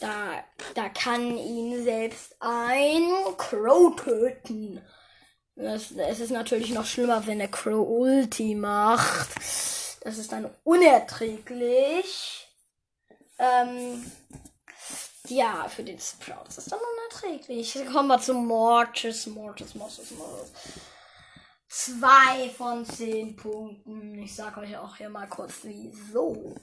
da, 0.00 0.44
da 0.74 0.88
kann 0.88 1.36
ihn 1.36 1.82
selbst 1.82 2.36
ein 2.40 3.36
Crow 3.36 3.96
töten. 3.96 4.80
Das, 5.54 5.90
es 5.92 6.20
ist 6.20 6.30
natürlich 6.30 6.70
noch 6.70 6.86
schlimmer, 6.86 7.26
wenn 7.26 7.38
der 7.38 7.50
Crow 7.50 7.86
Ulti 7.86 8.54
macht. 8.54 9.30
Das 10.00 10.18
ist 10.18 10.32
dann 10.32 10.50
unerträglich. 10.64 12.48
Ähm, 13.38 14.10
ja, 15.28 15.68
für 15.68 15.84
den 15.84 15.98
Sprout 15.98 16.48
ist 16.48 16.72
dann 16.72 16.80
unerträglich. 16.80 17.78
Kommen 17.92 18.08
wir 18.08 18.20
zu 18.20 18.34
Mortis, 18.34 19.26
Mortis, 19.26 19.74
Mortis, 19.74 20.10
Mortis. 20.12 20.52
Zwei 21.68 22.50
von 22.56 22.84
zehn 22.84 23.34
Punkten. 23.36 24.18
Ich 24.18 24.34
sag 24.34 24.56
euch 24.58 24.76
auch 24.76 24.96
hier 24.96 25.08
mal 25.08 25.28
kurz 25.28 25.60
wieso. 25.62 26.54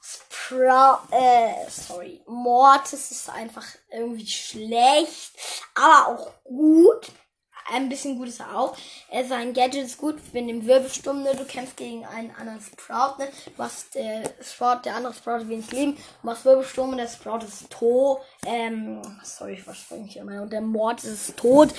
Sprout, 0.00 1.00
äh, 1.10 1.68
sorry, 1.68 2.22
Mortis 2.26 3.10
ist 3.10 3.28
einfach 3.28 3.66
irgendwie 3.90 4.26
schlecht, 4.26 5.32
aber 5.74 6.08
auch 6.08 6.30
gut. 6.44 7.10
Ein 7.70 7.90
bisschen 7.90 8.16
gut 8.16 8.28
ist 8.28 8.40
er 8.40 8.58
auch. 8.58 8.74
Er 9.10 9.26
sein 9.26 9.52
Gadget 9.52 9.84
ist 9.84 9.98
gut, 9.98 10.16
wenn 10.32 10.48
dem 10.48 10.64
Wirbelsturm, 10.66 11.22
ne? 11.22 11.34
Du 11.36 11.44
kämpfst 11.44 11.76
gegen 11.76 12.06
einen 12.06 12.34
anderen 12.34 12.62
Sprout, 12.62 13.18
ne? 13.18 13.28
Du 13.54 13.62
hast 13.62 13.94
der 13.94 14.22
Sprout, 14.40 14.80
der 14.86 14.94
andere 14.94 15.12
Sprout 15.12 15.46
wenig 15.50 15.70
Leben. 15.70 15.94
Du 15.94 16.26
machst 16.26 16.46
Wirbelsturm 16.46 16.92
und 16.92 16.96
der 16.96 17.08
Sprout 17.08 17.44
ist 17.44 17.68
tot. 17.68 18.22
Ähm, 18.46 19.02
sorry, 19.22 19.52
ich 19.52 19.62
verspringe 19.62 20.06
hier 20.06 20.22
immer. 20.22 20.40
Und 20.40 20.50
der 20.50 20.62
Mord 20.62 21.04
ist 21.04 21.36
tot. 21.36 21.74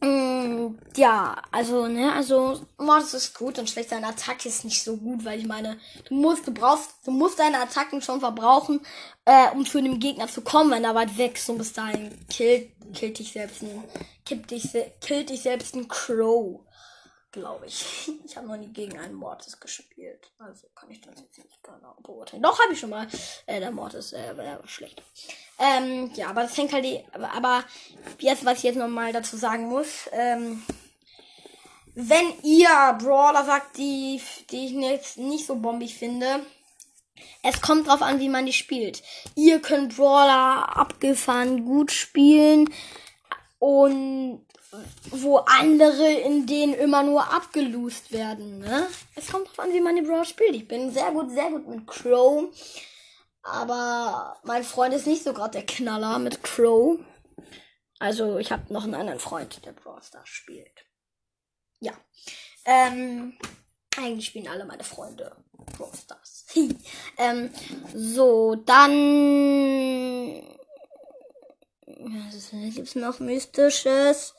Mm, 0.00 0.78
ja, 0.96 1.42
also, 1.50 1.88
ne, 1.88 2.12
also, 2.12 2.60
Mortis 2.78 3.14
ist 3.14 3.34
gut 3.36 3.58
und 3.58 3.68
schlecht 3.68 3.90
seine 3.90 4.06
Attacke 4.06 4.48
ist 4.48 4.64
nicht 4.64 4.82
so 4.84 4.96
gut, 4.96 5.24
weil 5.24 5.40
ich 5.40 5.46
meine, 5.46 5.78
du 6.08 6.14
musst, 6.14 6.46
du 6.46 6.52
brauchst, 6.52 6.90
du 7.04 7.10
musst 7.10 7.38
deine 7.40 7.60
Attacken 7.60 8.00
schon 8.00 8.20
verbrauchen, 8.20 8.80
äh, 9.24 9.50
um 9.52 9.66
zu 9.66 9.82
dem 9.82 9.98
Gegner 9.98 10.28
zu 10.28 10.42
kommen, 10.42 10.70
wenn 10.70 10.84
er 10.84 10.94
weit 10.94 11.18
weg 11.18 11.36
ist. 11.36 11.50
Und 11.50 11.58
bis 11.58 11.72
dahin 11.72 12.16
killt, 12.28 12.70
killt 12.94 13.18
dich 13.18 13.32
selbst 13.32 13.62
ein, 13.62 13.82
killt 14.24 14.50
dich, 14.52 14.70
killt 15.00 15.30
dich 15.30 15.42
selbst 15.42 15.74
ein 15.74 15.88
Crow 15.88 16.60
glaube 17.32 17.66
ich. 17.66 18.10
Ich 18.24 18.36
habe 18.36 18.46
noch 18.46 18.58
nie 18.58 18.68
gegen 18.68 18.98
einen 18.98 19.14
Mortis 19.14 19.58
gespielt. 19.58 20.30
Also 20.38 20.66
kann 20.74 20.90
ich 20.90 21.00
das 21.00 21.18
jetzt 21.18 21.38
nicht 21.38 21.62
genau 21.62 21.96
beurteilen. 22.02 22.42
Doch, 22.42 22.60
habe 22.60 22.74
ich 22.74 22.78
schon 22.78 22.90
mal. 22.90 23.08
Äh, 23.46 23.60
der 23.60 23.70
Mortis 23.70 24.12
äh, 24.12 24.36
war 24.36 24.68
schlecht. 24.68 25.02
Ähm, 25.58 26.10
ja, 26.14 26.28
aber 26.28 26.42
das 26.42 26.56
hängt 26.56 26.72
halt. 26.72 26.84
Die, 26.84 27.02
aber, 27.12 27.64
jetzt, 28.18 28.44
was 28.44 28.58
ich 28.58 28.64
jetzt 28.64 28.76
nochmal 28.76 29.12
dazu 29.12 29.38
sagen 29.38 29.68
muss. 29.68 30.10
Ähm, 30.12 30.62
wenn 31.94 32.32
ihr 32.44 32.68
Brawler 33.00 33.44
sagt, 33.44 33.78
die, 33.78 34.20
die 34.50 34.66
ich 34.66 34.72
jetzt 34.72 35.16
nicht 35.16 35.46
so 35.46 35.56
bombig 35.56 35.96
finde, 35.96 36.44
es 37.42 37.60
kommt 37.60 37.88
drauf 37.88 38.02
an, 38.02 38.20
wie 38.20 38.28
man 38.28 38.46
die 38.46 38.52
spielt. 38.52 39.02
Ihr 39.34 39.60
könnt 39.60 39.96
Brawler 39.96 40.76
abgefahren 40.76 41.64
gut 41.64 41.90
spielen 41.90 42.70
und 43.58 44.46
wo 45.10 45.38
andere 45.38 46.12
in 46.12 46.46
denen 46.46 46.74
immer 46.74 47.02
nur 47.02 47.32
abgeloost 47.32 48.12
werden, 48.12 48.58
ne? 48.58 48.86
Es 49.14 49.28
kommt 49.28 49.48
drauf 49.48 49.60
an, 49.60 49.72
wie 49.72 49.80
man 49.80 49.96
die 49.96 50.02
Brawl 50.02 50.24
spielt. 50.24 50.54
Ich 50.54 50.68
bin 50.68 50.92
sehr 50.92 51.10
gut, 51.12 51.30
sehr 51.30 51.50
gut 51.50 51.66
mit 51.66 51.86
Crow. 51.86 52.52
Aber 53.42 54.38
mein 54.44 54.62
Freund 54.64 54.92
ist 54.94 55.06
nicht 55.06 55.24
so 55.24 55.32
gerade 55.32 55.52
der 55.52 55.66
Knaller 55.66 56.18
mit 56.18 56.42
Crow. 56.42 56.98
Also 57.98 58.38
ich 58.38 58.52
habe 58.52 58.72
noch 58.72 58.84
einen 58.84 58.94
anderen 58.94 59.20
Freund, 59.20 59.64
der 59.64 59.72
Brawl 59.72 60.02
Stars 60.02 60.28
spielt. 60.28 60.84
Ja. 61.80 61.92
Ähm, 62.64 63.38
eigentlich 63.96 64.26
spielen 64.26 64.48
alle 64.48 64.66
meine 64.66 64.84
Freunde 64.84 65.34
Brawl 65.52 65.94
Stars. 65.94 66.46
ähm, 67.16 67.50
so, 67.94 68.54
dann. 68.54 70.42
Was 71.86 72.50
gibt's 72.74 72.94
noch 72.94 73.18
Mystisches? 73.18 74.34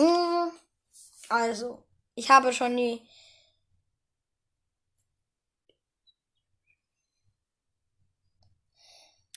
Mm, 0.00 0.50
also, 1.28 1.84
ich 2.14 2.30
habe 2.30 2.52
schon 2.52 2.76
die. 2.76 3.06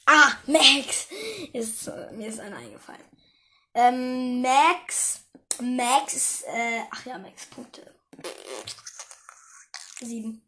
Ah, 0.06 0.32
Max! 0.48 1.08
Ist, 1.54 1.88
mir 2.14 2.28
ist 2.28 2.40
einer 2.40 2.58
eingefallen. 2.58 3.02
Ähm, 3.74 4.42
Max. 4.42 5.26
Max, 5.62 6.44
äh, 6.44 6.82
ach 6.92 7.06
ja, 7.06 7.18
Max 7.18 7.46
Punkte. 7.48 7.94
Sieben. 10.00 10.42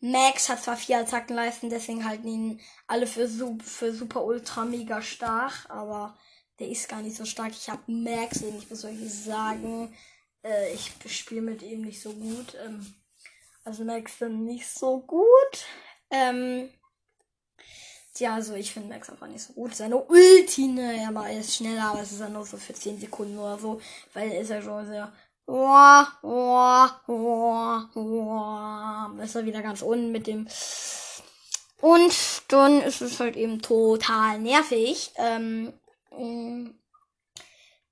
Max 0.00 0.48
hat 0.48 0.62
zwar 0.62 0.76
vier 0.76 0.98
Attackenleisten, 0.98 1.70
deswegen 1.70 2.04
halten 2.04 2.26
ihn 2.26 2.60
alle 2.88 3.06
für, 3.06 3.28
für 3.28 3.92
super 3.94 4.24
ultra 4.24 4.64
mega 4.64 5.00
stark, 5.02 5.66
aber 5.68 6.16
der 6.62 6.70
ist 6.70 6.88
gar 6.88 7.02
nicht 7.02 7.16
so 7.16 7.24
stark. 7.24 7.50
Ich 7.50 7.68
habe 7.68 7.90
Max, 7.90 8.40
ich 8.40 8.70
muss 8.70 8.84
euch 8.84 8.96
sagen, 9.12 9.92
äh, 10.44 10.72
ich 10.72 10.92
spiele 11.08 11.42
mit 11.42 11.60
ihm 11.62 11.82
nicht 11.82 12.00
so 12.00 12.12
gut. 12.12 12.54
Ähm, 12.64 12.94
also 13.64 13.84
Max 13.84 14.18
dann 14.20 14.44
nicht 14.44 14.68
so 14.68 15.00
gut. 15.00 15.66
Ähm, 16.08 16.70
ja, 18.18 18.34
also 18.34 18.54
ich 18.54 18.72
finde 18.72 18.90
Max 18.90 19.10
einfach 19.10 19.26
nicht 19.26 19.42
so 19.42 19.54
gut. 19.54 19.74
Seine 19.74 19.96
Ulti, 19.96 20.68
ne, 20.68 21.04
aber 21.08 21.28
er 21.28 21.40
ist 21.40 21.56
schneller, 21.56 21.86
aber 21.86 22.02
es 22.02 22.12
ist 22.12 22.20
ja 22.20 22.28
nur 22.28 22.46
so 22.46 22.56
für 22.56 22.74
10 22.74 23.00
Sekunden 23.00 23.36
oder 23.38 23.58
so, 23.58 23.80
weil 24.12 24.30
er 24.30 24.40
ist 24.42 24.50
ja 24.50 24.62
schon 24.62 24.86
sehr 24.86 25.12
Oh, 25.44 26.04
oh, 26.22 26.88
oh, 27.08 27.80
oh. 27.96 29.20
Ist 29.20 29.34
er 29.34 29.44
wieder 29.44 29.62
ganz 29.62 29.82
unten 29.82 30.12
mit 30.12 30.28
dem. 30.28 30.46
Und 31.80 32.14
dann 32.46 32.80
ist 32.82 33.00
es 33.00 33.18
halt 33.18 33.34
eben 33.36 33.60
total 33.60 34.38
nervig. 34.38 35.10
Ähm, 35.16 35.72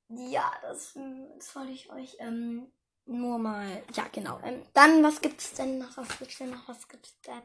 ja, 0.09 0.53
das, 0.62 0.95
das 1.37 1.57
wollte 1.57 1.73
ich 1.73 1.91
euch 1.91 2.17
ähm, 2.19 2.73
nur 3.07 3.39
mal. 3.39 3.83
Ja, 3.95 4.07
genau. 4.12 4.41
Ähm, 4.45 4.67
dann, 4.73 5.03
was 5.03 5.21
gibt's 5.21 5.55
denn 5.55 5.79
noch? 5.79 5.97
Was 5.97 6.19
gibt's 6.19 6.39
denn 6.39 6.50
noch? 6.50 6.69
Was 6.69 6.89
gibt's 6.89 7.21
denn? 7.23 7.43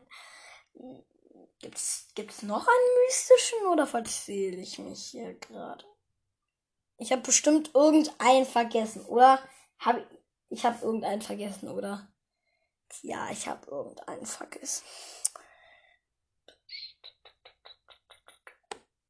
Gibt's, 1.60 2.08
gibt's 2.16 2.44
noch 2.44 2.68
einen 2.68 3.06
mystischen 3.06 3.68
oder 3.72 3.88
verzähle 3.88 4.58
ich 4.58 4.80
mich 4.80 5.06
hier 5.08 5.34
gerade? 5.36 5.86
Ich 6.98 7.12
habe 7.12 7.22
bestimmt 7.22 7.72
irgendeinen 7.74 8.46
vergessen, 8.46 9.06
oder? 9.06 9.40
Hab, 9.80 9.98
ich 10.50 10.66
habe 10.66 10.84
irgendeinen 10.84 11.22
vergessen, 11.22 11.70
oder? 11.70 12.08
Ja, 13.02 13.30
ich 13.32 13.48
habe 13.48 13.70
irgendeinen 13.70 14.26
vergessen. 14.26 14.86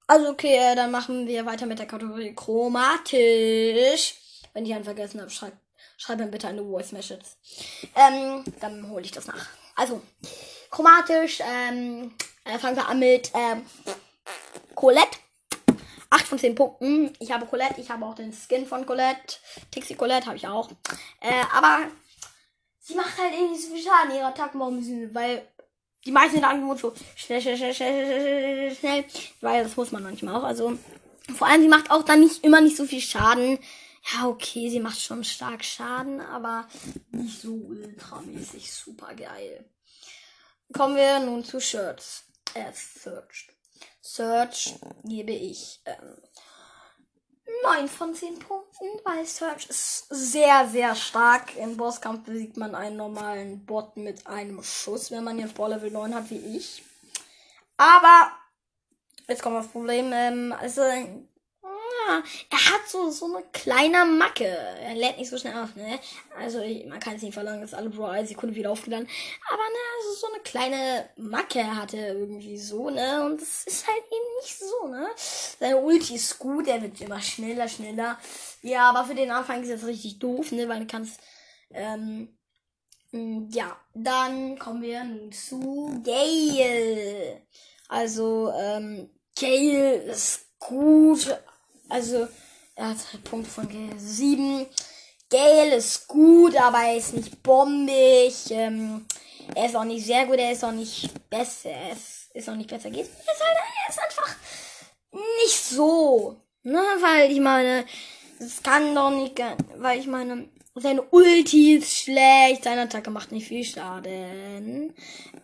Also 0.07 0.29
okay, 0.29 0.55
äh, 0.55 0.75
dann 0.75 0.91
machen 0.91 1.27
wir 1.27 1.45
weiter 1.45 1.65
mit 1.65 1.79
der 1.79 1.87
Kategorie 1.87 2.35
chromatisch. 2.35 4.15
Wenn 4.53 4.65
ich 4.65 4.73
einen 4.73 4.83
vergessen 4.83 5.19
habe, 5.19 5.31
schreibt 5.31 5.57
schreib 5.97 6.19
mir 6.19 6.27
bitte 6.27 6.47
eine 6.47 6.63
Voice 6.63 6.91
Message. 6.91 7.25
Ähm, 7.95 8.43
dann 8.59 8.89
hole 8.89 9.03
ich 9.03 9.11
das 9.11 9.27
nach. 9.27 9.47
Also, 9.75 10.01
chromatisch, 10.69 11.39
ähm, 11.41 12.13
äh, 12.43 12.59
fangen 12.59 12.75
wir 12.75 12.87
an 12.87 12.99
mit 12.99 13.31
ähm, 13.33 13.65
Colette. 14.75 15.17
8 16.11 16.27
von 16.27 16.39
10 16.39 16.55
Punkten. 16.55 17.13
Ich 17.19 17.31
habe 17.31 17.45
Colette, 17.45 17.81
ich 17.81 17.89
habe 17.89 18.05
auch 18.05 18.15
den 18.15 18.31
Skin 18.31 18.65
von 18.65 18.85
Colette. 18.85 19.37
Tixie 19.71 19.95
Colette 19.95 20.27
habe 20.27 20.37
ich 20.37 20.47
auch. 20.47 20.69
Äh, 21.19 21.43
aber 21.51 21.79
sie 22.79 22.95
macht 22.95 23.17
halt 23.17 23.33
irgendwie 23.33 23.59
so 23.59 23.73
viel 23.73 23.83
Schaden. 23.83 24.15
Ihre 24.15 24.27
Attacken 24.27 24.61
weil 25.13 25.47
die 26.05 26.11
meisten 26.11 26.39
sagen 26.39 26.77
so 26.77 26.93
schnell, 27.15 27.41
schnell, 27.41 27.57
schnell, 27.57 27.73
schnell, 27.73 28.05
schnell, 28.05 28.75
schnell, 28.75 29.05
weil 29.41 29.63
das 29.63 29.75
muss 29.75 29.91
man 29.91 30.03
manchmal 30.03 30.35
auch. 30.35 30.43
Also 30.43 30.77
vor 31.35 31.47
allem, 31.47 31.61
sie 31.61 31.67
macht 31.67 31.89
auch 31.89 32.03
dann 32.03 32.19
nicht 32.19 32.43
immer 32.43 32.61
nicht 32.61 32.77
so 32.77 32.85
viel 32.85 33.01
Schaden. 33.01 33.59
Ja, 34.13 34.27
okay, 34.27 34.69
sie 34.69 34.79
macht 34.79 35.01
schon 35.01 35.23
stark 35.23 35.65
Schaden, 35.65 36.21
aber 36.21 36.67
nicht 37.11 37.41
so 37.41 37.53
ultramäßig 37.53 38.71
super 38.71 39.15
geil. 39.15 39.65
Kommen 40.73 40.95
wir 40.95 41.19
nun 41.19 41.43
zu 41.43 41.59
Shirts. 41.59 42.25
Äh, 42.53 42.71
Search. 42.73 43.47
Search 44.01 44.75
gebe 45.03 45.31
ich 45.31 45.81
ähm, 45.85 46.17
9 47.63 47.87
von 47.87 48.13
10 48.13 48.39
Punkten, 48.39 48.85
weil 49.03 49.25
Search 49.25 49.69
ist 49.69 50.07
sehr, 50.09 50.67
sehr 50.67 50.95
stark. 50.95 51.55
Im 51.57 51.77
Bosskampf 51.77 52.25
besiegt 52.25 52.57
man 52.57 52.75
einen 52.75 52.97
normalen 52.97 53.65
Bot 53.65 53.97
mit 53.97 54.25
einem 54.27 54.63
Schuss, 54.63 55.11
wenn 55.11 55.23
man 55.23 55.39
jetzt 55.39 55.55
Ball 55.55 55.71
Level 55.71 55.91
9 55.91 56.15
hat 56.15 56.29
wie 56.29 56.57
ich. 56.57 56.83
Aber, 57.77 58.31
jetzt 59.27 59.41
kommt 59.41 59.57
das 59.57 59.67
Problem, 59.67 60.11
ähm, 60.13 60.53
also 60.59 60.81
er 62.49 62.57
hat 62.57 62.89
so, 62.89 63.09
so 63.09 63.25
eine 63.25 63.43
kleine 63.51 64.05
Macke. 64.05 64.45
Er 64.45 64.95
lädt 64.95 65.17
nicht 65.17 65.29
so 65.29 65.37
schnell 65.37 65.55
auf, 65.55 65.75
ne? 65.75 65.99
Also, 66.37 66.61
ich, 66.61 66.85
man 66.85 66.99
kann 66.99 67.15
es 67.15 67.21
nicht 67.21 67.33
verlangen, 67.33 67.61
dass 67.61 67.73
alle 67.73 67.89
Bro 67.89 68.05
eine 68.05 68.27
Sekunde 68.27 68.55
wieder 68.55 68.71
aufgeladen. 68.71 69.07
Aber, 69.49 69.63
ne, 69.63 69.79
also 69.99 70.13
so 70.19 70.33
eine 70.33 70.43
kleine 70.43 71.09
Macke 71.17 71.75
hatte 71.75 71.97
irgendwie 71.97 72.57
so, 72.57 72.89
ne? 72.89 73.25
Und 73.25 73.41
das 73.41 73.63
ist 73.65 73.87
halt 73.87 74.03
eben 74.05 74.35
nicht 74.41 74.57
so, 74.57 74.87
ne? 74.87 75.07
Seine 75.59 75.77
Ulti 75.77 76.15
ist 76.15 76.39
gut, 76.39 76.67
er 76.67 76.81
wird 76.81 76.99
immer 77.01 77.21
schneller, 77.21 77.67
schneller. 77.67 78.17
Ja, 78.61 78.89
aber 78.89 79.05
für 79.05 79.15
den 79.15 79.31
Anfang 79.31 79.63
ist 79.63 79.71
das 79.71 79.85
richtig 79.85 80.19
doof, 80.19 80.51
ne? 80.51 80.67
Weil 80.67 80.81
du 80.81 80.87
kannst, 80.87 81.19
ähm, 81.71 82.37
ja, 83.11 83.77
dann 83.93 84.59
kommen 84.59 84.81
wir 84.81 85.03
nun 85.03 85.31
zu 85.31 86.01
Gale. 86.03 87.41
Also, 87.87 88.51
ähm, 88.57 89.09
Gale 89.39 89.95
ist 89.95 90.47
gut, 90.59 91.37
also, 91.89 92.27
er 92.75 92.89
hat 92.89 92.97
halt 93.11 93.23
Punkte 93.23 93.49
von 93.49 93.69
Gale 93.69 93.99
7. 93.99 94.65
Gale 95.29 95.75
ist 95.75 96.07
gut, 96.07 96.55
aber 96.55 96.79
er 96.79 96.97
ist 96.97 97.13
nicht 97.13 97.41
bombig. 97.41 98.33
Ähm, 98.51 99.05
er 99.53 99.65
ist 99.65 99.75
auch 99.75 99.83
nicht 99.83 100.05
sehr 100.05 100.25
gut, 100.25 100.37
er 100.37 100.51
ist 100.51 100.63
auch 100.63 100.71
nicht 100.71 101.09
besser. 101.29 101.69
Er 101.69 101.91
ist, 101.91 102.29
ist 102.33 102.49
auch 102.49 102.55
nicht 102.55 102.69
besser. 102.69 102.89
Er 102.89 103.01
ist 103.01 103.11
halt, 103.27 103.57
er 103.85 103.89
ist 103.89 103.99
einfach 103.99 104.35
nicht 105.43 105.63
so. 105.63 106.37
Ne, 106.63 106.81
weil 106.99 107.31
ich 107.31 107.39
meine, 107.39 107.85
es 108.39 108.63
kann 108.63 108.95
doch 108.95 109.11
nicht, 109.11 109.39
weil 109.77 109.99
ich 109.99 110.07
meine, 110.07 110.49
seine 110.73 111.03
Ulti 111.03 111.75
ist 111.75 111.95
schlecht, 111.95 112.63
seine 112.63 112.81
Attacke 112.81 113.09
macht 113.09 113.31
nicht 113.31 113.47
viel 113.47 113.63
Schaden. 113.63 114.93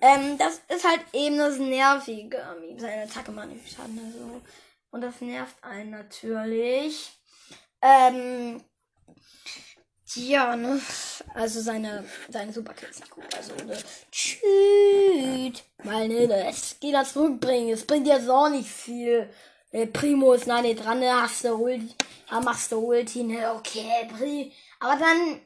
Ähm, 0.02 0.38
das 0.38 0.62
ist 0.68 0.84
halt 0.84 1.02
eben 1.14 1.38
das 1.38 1.58
Nervige. 1.58 2.38
Seine 2.78 3.04
Attacke 3.04 3.32
macht 3.32 3.50
nicht 3.50 3.62
viel 3.64 3.78
Schaden. 3.78 4.00
Also, 4.04 4.42
und 4.92 5.02
das 5.02 5.22
nervt 5.22 5.64
einen 5.64 5.90
natürlich. 5.90 7.12
Ähm, 7.82 8.64
ja, 10.16 10.56
ne? 10.56 10.82
Also 11.34 11.62
seine, 11.62 12.04
seine 12.30 12.52
Superkill 12.52 12.90
nicht 12.90 13.10
gut. 13.10 13.24
Also, 13.36 13.54
ne? 13.66 13.78
Tschüss. 14.12 15.64
Weil, 15.78 16.08
ne, 16.10 16.28
das 16.28 16.80
geht 16.80 16.94
da 16.94 17.04
zurückbringen. 17.04 17.70
Es 17.70 17.88
bringt 17.88 18.08
jetzt 18.08 18.30
auch 18.30 18.50
nicht 18.50 18.70
viel. 18.70 19.30
Der 19.72 19.86
Primo 19.86 20.34
ist 20.34 20.48
nah 20.48 20.62
dran, 20.62 21.00
ne? 21.00 21.22
Hast 21.22 21.46
du 21.46 21.56
Ulti. 21.56 21.96
Ja, 22.30 22.42
machst 22.42 22.72
du 22.72 22.80
Ulti, 22.80 23.24
ne? 23.24 23.54
Okay, 23.56 24.10
Pri. 24.18 24.52
Aber 24.80 25.00
dann, 25.00 25.40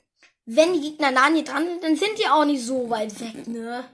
wenn 0.46 0.74
die 0.74 0.82
Gegner 0.82 1.12
nah 1.12 1.30
dran 1.30 1.68
sind, 1.68 1.84
dann 1.84 1.96
sind 1.96 2.18
die 2.18 2.28
auch 2.28 2.46
nicht 2.46 2.66
so 2.66 2.90
weit 2.90 3.20
weg, 3.20 3.48
ne? 3.48 3.86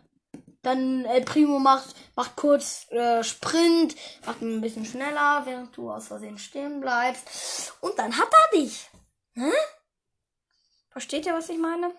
Dann 0.64 1.06
El 1.06 1.24
Primo 1.24 1.58
macht, 1.58 1.96
macht 2.16 2.36
kurz 2.36 2.86
äh, 2.92 3.24
Sprint, 3.24 3.96
macht 4.26 4.42
ein 4.42 4.62
bisschen 4.62 4.86
schneller, 4.86 5.42
während 5.46 5.76
du 5.76 5.92
aus 5.92 6.08
Versehen 6.08 6.38
stehen 6.38 6.82
bleibst. 6.82 7.74
Und 7.82 7.98
dann 7.98 8.16
hat 8.16 8.30
er 8.32 8.60
dich. 8.60 8.90
Hä? 9.34 9.52
Versteht 10.90 11.26
ihr, 11.26 11.34
was 11.34 11.50
ich 11.50 11.58
meine? 11.58 11.94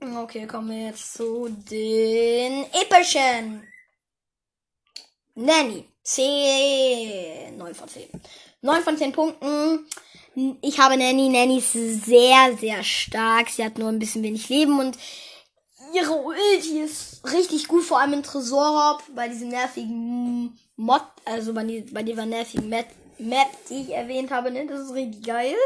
Okay, 0.00 0.46
kommen 0.46 0.70
wir 0.70 0.88
jetzt 0.88 1.14
zu 1.14 1.48
den 1.48 2.64
epischen. 2.72 3.66
Nanny. 5.34 5.88
10. 6.02 7.56
9 7.56 7.74
von 7.74 7.88
10. 7.88 8.08
9 8.62 8.82
von 8.82 8.96
10 8.96 9.12
Punkten. 9.12 9.86
Ich 10.62 10.78
habe 10.78 10.96
Nanny. 10.96 11.28
Nanny 11.28 11.58
ist 11.58 11.72
sehr, 11.72 12.56
sehr 12.58 12.82
stark. 12.82 13.48
Sie 13.48 13.64
hat 13.64 13.78
nur 13.78 13.88
ein 13.88 13.98
bisschen 13.98 14.22
wenig 14.22 14.48
Leben 14.48 14.78
und 14.78 14.96
ihre 15.92 16.12
Ulti 16.12 16.80
ist 16.80 17.20
richtig 17.32 17.68
gut, 17.68 17.84
vor 17.84 18.00
allem 18.00 18.14
in 18.14 18.22
Tresorhop, 18.22 19.02
bei 19.14 19.28
diesem 19.28 19.48
nervigen 19.48 20.58
Mod, 20.76 21.02
also 21.24 21.52
bei, 21.52 21.64
die, 21.64 21.80
bei 21.80 22.02
dieser 22.02 22.26
nervigen 22.26 22.68
Map, 22.68 22.86
Map, 23.18 23.48
die 23.68 23.82
ich 23.82 23.90
erwähnt 23.90 24.30
habe, 24.30 24.50
ne? 24.50 24.66
Das 24.66 24.80
ist 24.80 24.94
richtig 24.94 25.26
geil. 25.26 25.56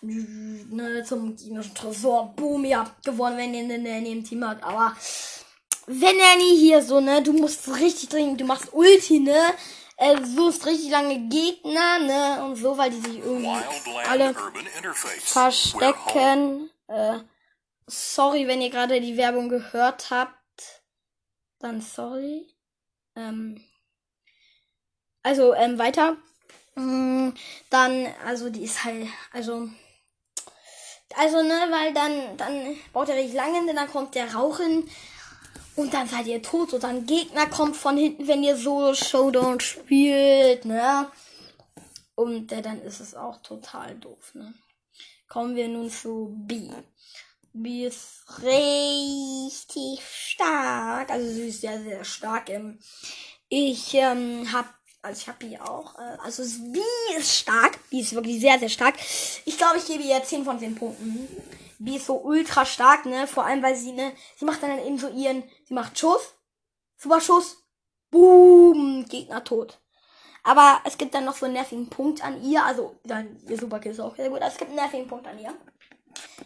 Ne, 0.00 1.04
zum 1.04 1.36
gegnerischen 1.36 1.74
Tresor. 1.74 2.32
Boom, 2.34 2.64
ihr 2.64 2.80
habt 2.80 3.04
gewonnen, 3.04 3.36
wenn 3.36 3.54
ihr 3.54 3.62
eine 3.62 3.78
Nanny 3.78 4.12
im 4.12 4.24
Team 4.24 4.44
habt. 4.44 4.64
Aber 4.64 4.96
wenn 5.86 6.16
Nanny 6.16 6.56
hier 6.58 6.82
so, 6.82 7.00
ne, 7.00 7.22
du 7.22 7.32
musst 7.32 7.68
richtig 7.68 8.08
dringend, 8.08 8.40
du 8.40 8.44
machst 8.44 8.72
Ulti, 8.72 9.20
ne? 9.20 9.38
Äh, 9.96 10.16
suchst 10.24 10.66
richtig 10.66 10.90
lange 10.90 11.18
Gegner, 11.28 11.98
ne? 12.00 12.44
Und 12.44 12.56
so, 12.56 12.76
weil 12.76 12.90
die 12.90 13.00
sich 13.00 13.18
irgendwie 13.18 13.64
alle 14.08 14.34
verstecken. 15.22 16.70
Äh, 16.88 17.18
sorry, 17.88 18.46
wenn 18.46 18.62
ihr 18.62 18.70
gerade 18.70 19.00
die 19.00 19.16
Werbung 19.16 19.48
gehört 19.48 20.10
habt. 20.10 20.34
Dann 21.58 21.80
sorry. 21.80 22.46
Ähm, 23.16 23.64
also, 25.22 25.54
ähm, 25.54 25.78
weiter. 25.78 26.16
Mm, 26.76 27.30
dann, 27.70 28.06
also, 28.24 28.50
die 28.50 28.62
ist 28.62 28.84
halt, 28.84 29.08
also, 29.32 29.68
also, 31.16 31.42
ne, 31.42 31.66
weil 31.70 31.92
dann, 31.92 32.36
dann 32.36 32.76
baut 32.92 33.08
er 33.08 33.16
richtig 33.16 33.34
lange, 33.34 33.66
denn 33.66 33.76
dann 33.76 33.90
kommt 33.90 34.14
der 34.14 34.34
Rauch 34.34 34.58
hin 34.58 34.88
und 35.74 35.94
dann 35.94 36.08
seid 36.08 36.26
ihr 36.26 36.42
tot 36.42 36.72
und 36.74 36.82
dann 36.82 37.06
Gegner 37.06 37.46
kommt 37.46 37.76
von 37.76 37.96
hinten, 37.96 38.28
wenn 38.28 38.42
ihr 38.42 38.56
Solo 38.56 38.94
Showdown 38.94 39.60
spielt, 39.60 40.64
ne? 40.64 41.10
Und 42.14 42.52
äh, 42.52 42.62
dann 42.62 42.82
ist 42.82 43.00
es 43.00 43.14
auch 43.14 43.40
total 43.42 43.94
doof, 43.96 44.34
ne? 44.34 44.54
Kommen 45.28 45.56
wir 45.56 45.68
nun 45.68 45.90
zu 45.90 46.34
B. 46.46 46.70
B 47.62 47.86
ist 47.86 48.24
richtig 48.42 50.00
stark. 50.02 51.10
Also 51.10 51.28
sie 51.28 51.48
ist 51.48 51.60
sehr, 51.60 51.80
sehr 51.80 52.04
stark. 52.04 52.50
Ich 53.48 53.94
ähm, 53.94 54.52
habe 54.52 54.68
also 55.00 55.20
ich 55.20 55.28
habe 55.28 55.46
die 55.46 55.60
auch. 55.60 55.98
Äh, 55.98 56.18
also 56.22 56.42
B 56.72 56.80
ist 57.16 57.36
stark. 57.36 57.78
B 57.90 58.00
ist 58.00 58.14
wirklich 58.14 58.40
sehr, 58.40 58.58
sehr 58.58 58.68
stark. 58.68 58.94
Ich 59.44 59.56
glaube, 59.56 59.78
ich 59.78 59.86
gebe 59.86 60.02
ihr 60.02 60.22
10 60.22 60.44
von 60.44 60.58
10 60.58 60.74
Punkten. 60.74 61.28
B 61.78 61.96
ist 61.96 62.06
so 62.06 62.16
ultra 62.16 62.66
stark, 62.66 63.06
ne? 63.06 63.26
Vor 63.26 63.44
allem, 63.44 63.62
weil 63.62 63.76
sie, 63.76 63.92
ne, 63.92 64.12
sie 64.36 64.44
macht 64.44 64.62
dann 64.62 64.78
eben 64.84 64.98
so 64.98 65.08
ihren, 65.08 65.44
sie 65.64 65.74
macht 65.74 65.98
Schuss, 65.98 66.34
Super 66.96 67.20
Schuss, 67.20 67.64
boom, 68.10 69.06
Gegner 69.08 69.44
tot. 69.44 69.80
Aber 70.42 70.80
es 70.84 70.98
gibt 70.98 71.14
dann 71.14 71.24
noch 71.24 71.36
so 71.36 71.46
einen 71.46 71.54
nervigen 71.54 71.88
Punkt 71.88 72.24
an 72.24 72.42
ihr. 72.42 72.64
Also, 72.64 72.98
dann, 73.04 73.40
ihr 73.48 73.58
Superkill 73.58 73.92
ist 73.92 74.00
auch 74.00 74.16
sehr 74.16 74.30
gut. 74.30 74.40
Also, 74.40 74.54
es 74.54 74.58
gibt 74.58 74.70
einen 74.70 74.80
nervigen 74.80 75.06
Punkt 75.06 75.26
an 75.26 75.38
ihr. 75.38 75.54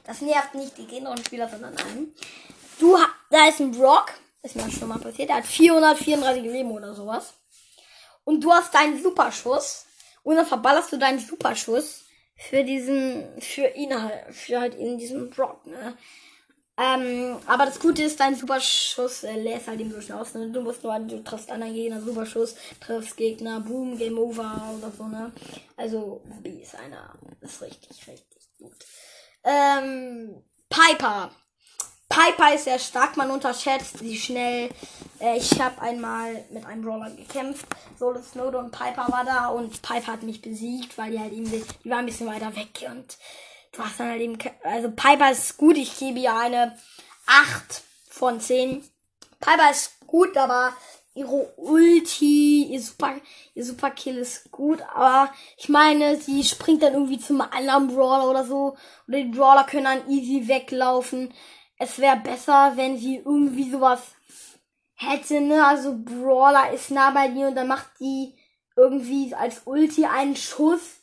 Das 0.05 0.21
nervt 0.21 0.55
nicht 0.55 0.77
die 0.79 0.87
gegnerischen 0.87 1.27
Spieler, 1.27 1.49
sondern 1.49 1.77
einen. 1.77 2.15
Du, 2.79 2.97
da 3.31 3.49
ist 3.49 3.61
ein 3.61 3.71
Brock. 3.73 4.13
Ist 4.43 4.57
mir 4.57 4.71
schon 4.71 4.89
mal 4.89 4.99
passiert. 4.99 5.29
Der 5.29 5.37
hat 5.37 5.47
434 5.47 6.43
Leben 6.43 6.73
oder 6.73 6.95
sowas. 6.95 7.35
Und 8.25 8.43
du 8.43 8.53
hast 8.53 8.75
deinen 8.75 9.01
Superschuss. 9.01 9.87
Und 10.25 10.37
dann 10.37 10.47
verballerst 10.47 10.93
du 10.93 10.99
deinen 10.99 11.19
Superschuss 11.19 12.05
für 12.37 12.65
diesen, 12.65 13.41
für 13.41 13.69
ihn 13.69 14.01
halt, 14.01 14.35
für 14.35 14.61
halt 14.61 14.75
in 14.75 14.99
diesem 14.99 15.31
Brock, 15.31 15.67
ne? 15.67 15.97
Ähm, 16.79 17.37
aber 17.47 17.67
das 17.67 17.79
Gute 17.79 18.03
ist, 18.03 18.19
dein 18.19 18.35
Superschuss 18.35 19.25
äh, 19.25 19.39
lässt 19.39 19.69
halt 19.69 19.79
eben 19.81 19.93
so 19.93 20.01
schnell 20.01 20.19
aus. 20.19 20.35
Ne? 20.35 20.51
Du 20.51 20.63
musst 20.63 20.83
nur, 20.83 20.99
du 21.01 21.23
triffst 21.23 21.51
anderen 21.51 21.75
Gegner, 21.75 22.01
Superschuss, 22.01 22.57
triffst 22.81 23.17
Gegner, 23.17 23.61
Boom, 23.61 23.99
Game 23.99 24.19
Over 24.19 24.75
oder 24.79 24.91
so, 24.91 25.07
ne? 25.07 25.33
Also, 25.77 26.23
B 26.43 26.63
ist 26.63 26.75
einer. 26.75 27.15
Ist 27.43 27.61
richtig, 27.61 28.09
richtig. 28.09 28.32
Ähm, 29.45 30.43
Piper. 30.69 31.31
Piper 32.09 32.55
ist 32.55 32.65
sehr 32.65 32.79
stark, 32.79 33.17
man 33.17 33.31
unterschätzt 33.31 33.99
sie 33.99 34.19
schnell. 34.19 34.71
Äh, 35.19 35.39
ich 35.39 35.59
habe 35.61 35.81
einmal 35.81 36.45
mit 36.51 36.67
einem 36.67 36.83
Brawler 36.83 37.11
gekämpft. 37.11 37.67
Solo 37.99 38.21
Snowdo 38.21 38.59
und 38.59 38.71
Piper 38.71 39.07
war 39.09 39.25
da 39.25 39.49
und 39.49 39.81
Piper 39.81 40.13
hat 40.13 40.23
mich 40.23 40.43
besiegt, 40.43 40.99
weil 40.99 41.13
die 41.13 41.19
halt 41.19 41.33
eben, 41.33 41.51
die 41.51 41.91
war 41.91 41.99
ein 41.99 42.07
bisschen 42.07 42.27
weiter 42.27 42.55
weg 42.55 42.87
und 42.91 43.17
du 43.73 43.83
hast 43.83 43.99
dann 43.99 44.11
halt 44.11 44.21
eben, 44.21 44.39
also 44.63 44.91
Piper 44.91 45.31
ist 45.31 45.57
gut, 45.57 45.79
ich 45.79 45.99
gebe 45.99 46.19
ihr 46.19 46.37
eine 46.37 46.77
8 47.27 47.83
von 48.11 48.41
10. 48.41 48.85
Piper 49.41 49.71
ist 49.71 49.99
gut, 50.07 50.37
aber 50.37 50.75
ihre 51.15 51.53
Ulti, 51.57 52.65
ihr 52.65 52.81
Super, 52.81 53.15
ihr 53.55 53.65
Superkill 53.65 54.17
ist 54.19 54.51
gut, 54.51 54.81
aber 54.95 55.33
ich 55.57 55.69
meine, 55.69 56.17
sie 56.17 56.43
springt 56.43 56.83
dann 56.83 56.95
irgendwie 56.95 57.19
zum 57.19 57.41
anderen 57.41 57.89
Brawler 57.89 58.31
oder 58.31 58.45
so, 58.45 58.77
oder 59.09 59.19
die 59.19 59.25
Brawler 59.25 59.65
können 59.65 59.85
dann 59.85 60.09
easy 60.11 60.49
weglaufen. 60.49 61.33
Es 61.79 61.99
wäre 61.99 62.17
besser, 62.17 62.73
wenn 62.77 62.97
sie 62.97 63.17
irgendwie 63.17 63.71
sowas 63.71 64.01
hätte, 64.95 65.41
ne, 65.41 65.67
also 65.67 65.95
Brawler 65.99 66.73
ist 66.73 66.91
nah 66.91 67.11
bei 67.11 67.29
dir 67.29 67.49
und 67.49 67.57
dann 67.57 67.69
macht 67.69 67.91
die 68.01 68.35
irgendwie 68.77 69.35
als 69.35 69.63
Ulti 69.67 70.07
einen 70.07 70.37
Schuss 70.37 71.02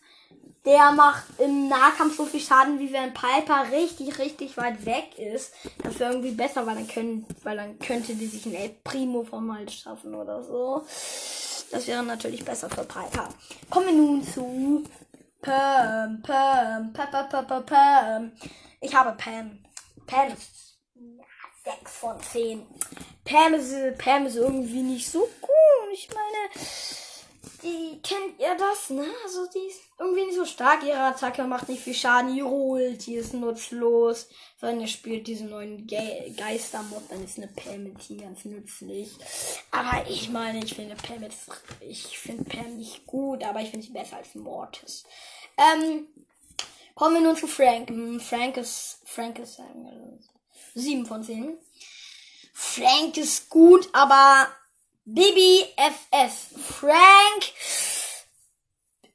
der 0.70 0.92
macht 0.92 1.24
im 1.40 1.68
Nahkampf 1.68 2.16
so 2.16 2.26
viel 2.26 2.40
Schaden, 2.40 2.78
wie 2.78 2.94
wenn 2.94 3.12
Piper 3.12 3.72
richtig, 3.72 4.20
richtig 4.20 4.56
weit 4.56 4.86
weg 4.86 5.18
ist. 5.18 5.52
Das 5.82 6.00
wäre 6.00 6.12
irgendwie 6.12 6.32
besser, 6.32 6.68
weil 6.68 6.76
dann 6.76 6.88
können, 6.88 7.26
weil 7.42 7.58
dann 7.58 7.80
könnte 7.80 8.14
die 8.14 8.28
sich 8.28 8.46
ein 8.46 8.54
El 8.54 8.70
Primo 8.84 9.24
vom 9.24 9.52
Hals 9.52 9.74
schaffen 9.74 10.14
oder 10.14 10.44
so. 10.44 10.86
Das 11.72 11.88
wäre 11.88 12.04
natürlich 12.04 12.46
besser 12.46 12.70
für 12.70 12.84
Piper. 12.84 13.30
Kommen 13.72 13.88
wir 13.88 13.94
nun 13.94 14.24
zu 14.24 14.84
Pam, 15.42 16.22
Pam, 16.22 16.94
Pam, 16.94 17.30
Pam, 17.30 17.48
Pam, 17.48 17.66
Pam. 17.66 18.32
Ich 18.80 18.94
habe 18.94 19.18
Pam. 19.18 19.64
Pam 20.06 20.28
ist 20.28 20.78
ja, 20.94 21.74
6 21.80 21.92
von 21.98 22.22
10. 22.22 22.62
Pam 23.26 23.56
ist, 23.56 23.74
Pam 23.98 24.28
ist 24.28 24.36
irgendwie 24.36 24.84
nicht 24.84 25.10
so 25.10 25.22
gut. 25.42 25.94
Ich 25.94 26.10
meine, 26.10 27.09
die 27.64 28.00
kennt 28.02 28.40
ihr 28.40 28.56
das, 28.56 28.90
ne? 28.90 29.06
Also 29.24 29.46
die 29.48 29.68
ist 29.68 29.82
irgendwie 29.98 30.26
nicht 30.26 30.36
so 30.36 30.46
stark. 30.46 30.84
Ihre 30.84 31.00
Attacke 31.00 31.44
macht 31.44 31.70
nicht 31.70 31.82
viel 31.82 31.94
Schaden. 31.94 32.36
Ihre 32.36 32.48
Ulti 32.48 33.16
ist 33.16 33.34
nutzlos. 33.34 34.28
Wenn 34.60 34.82
ihr 34.82 34.88
spielt 34.88 35.28
diesen 35.28 35.50
neuen 35.50 35.88
Ge 35.88 36.32
Geistermod, 36.36 37.04
dann 37.10 37.24
ist 37.24 37.38
eine 37.38 37.48
Palmetty 37.48 38.18
ganz 38.18 38.46
nützlich. 38.46 39.10
Aber 39.72 40.10
ich 40.10 40.30
meine, 40.30 40.64
ich 40.64 40.76
finde 40.76 40.96
Pam 40.96 41.26
ich 41.82 42.18
finde 42.18 42.44
Pam 42.44 42.78
nicht 42.78 43.06
gut, 43.06 43.44
aber 43.44 43.62
ich 43.62 43.70
finde 43.70 43.86
sie 43.86 43.94
besser 43.94 44.18
als 44.18 44.36
Mortis. 44.36 45.04
Ähm, 45.58 46.08
kommen 46.96 47.16
wir 47.16 47.22
nun 47.22 47.38
zu 47.38 47.48
Frank. 47.48 47.90
Hm, 47.90 48.20
Frank 48.20 48.58
ist, 48.58 49.02
Frank 49.06 49.40
ist, 49.40 49.60
äh, 49.60 49.64
7 50.76 51.06
von 51.06 51.24
10. 51.24 51.58
Frank 52.54 53.18
ist 53.18 53.50
gut, 53.50 53.90
aber 53.94 54.48
Bibi 55.14 55.66
FS. 55.76 56.54
Frank. 56.56 57.42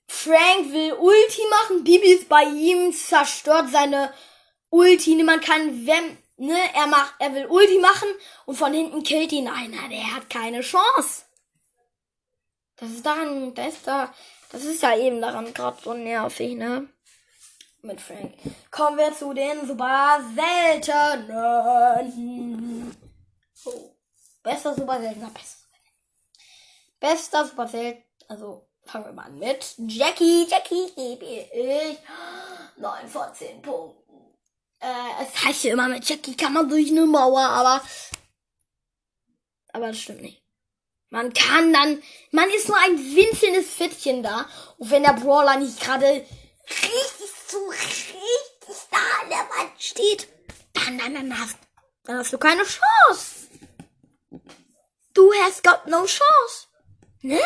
Frank 0.09 0.73
will 0.73 0.93
Ulti 0.95 1.43
machen. 1.51 1.85
Bibi 1.85 2.15
ist 2.15 2.29
bei 2.29 2.43
ihm, 2.45 2.93
zerstört 2.93 3.71
seine 3.71 4.13
Ulti. 4.71 5.23
Man 5.23 5.41
kann, 5.41 5.87
wenn, 5.87 6.19
ne, 6.37 6.59
er 6.75 6.89
macht, 6.89 7.15
er 7.21 7.33
will 7.35 7.47
Ulti 7.47 7.79
machen 7.79 8.09
und 8.47 8.57
von 8.57 8.73
hinten 8.73 9.05
killt 9.05 9.31
ihn 9.33 9.47
einer. 9.47 9.89
Der 9.89 10.17
hat 10.17 10.29
keine 10.29 10.63
Chance. 10.63 11.23
Das 12.77 12.91
ist 12.91 13.07
daran, 13.07 13.55
das 13.55 13.75
ist 13.75 13.87
da, 13.87 14.13
das 14.51 14.65
ist 14.65 14.83
ja 14.83 14.97
eben 14.97 15.21
daran 15.21 15.55
gerade 15.55 15.81
so 15.81 15.95
nervig, 15.95 16.57
ne? 16.57 16.89
Mit 17.83 18.01
Frank. 18.01 18.35
Kommen 18.71 18.99
wir 18.99 19.15
zu 19.15 19.33
den 19.33 19.65
super 19.65 20.19
seltenen. 20.35 21.31
Oh. 23.65 23.95
Besser 24.43 24.75
super 24.75 25.01
seltener, 25.01 25.31
besser. 25.31 25.64
Bester 27.05 27.45
Supercell, 27.45 28.03
also 28.29 28.67
fangen 28.87 29.05
wir 29.05 29.13
mal 29.13 29.27
an 29.27 29.39
mit 29.39 29.75
Jackie. 29.77 30.47
Jackie 30.49 30.91
gebe 30.97 31.27
ich 31.27 31.99
9 32.79 33.09
von 33.09 33.35
10 33.35 33.61
Punkten. 33.61 34.35
Äh, 34.81 35.23
es 35.23 35.45
heißt 35.45 35.65
ja 35.65 35.75
immer, 35.75 35.89
mit 35.89 36.09
Jackie 36.09 36.35
kann 36.35 36.55
man 36.55 36.67
durch 36.67 36.89
eine 36.91 37.05
Mauer, 37.05 37.43
aber. 37.43 37.85
Aber 39.75 39.89
das 39.89 39.99
stimmt 39.99 40.23
nicht. 40.23 40.43
Man 41.11 41.35
kann 41.35 41.75
dann. 41.75 42.03
Man 42.31 42.49
ist 42.49 42.69
nur 42.69 42.79
ein 42.79 42.97
winzelndes 42.97 43.69
Fittchen 43.69 44.23
da. 44.23 44.49
Und 44.79 44.91
wenn 44.91 45.03
der 45.03 45.13
Brawler 45.13 45.59
nicht 45.59 45.79
gerade 45.81 46.07
richtig 46.07 47.31
so 47.49 47.67
richtig 47.69 48.17
da 48.91 48.97
an 49.23 49.29
der 49.29 49.41
Wand 49.41 49.73
steht, 49.77 50.27
dann, 50.73 50.97
dann, 50.97 51.13
dann, 51.13 51.39
hast, 51.39 51.59
dann 52.05 52.17
hast 52.17 52.33
du 52.33 52.39
keine 52.39 52.63
Chance. 52.63 53.49
Du 55.13 55.31
hast 55.43 55.63
got 55.63 55.87
no 55.87 56.07
chance. 56.07 56.69
Ne? 57.25 57.41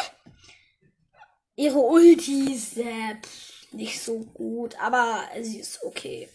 Ihre 1.54 1.78
Ulti 1.78 2.52
ist 2.52 2.78
äh, 2.78 3.14
nicht 3.70 4.02
so 4.02 4.18
gut, 4.34 4.74
aber 4.80 5.22
sie 5.40 5.60
ist 5.60 5.84
okay. 5.84 6.28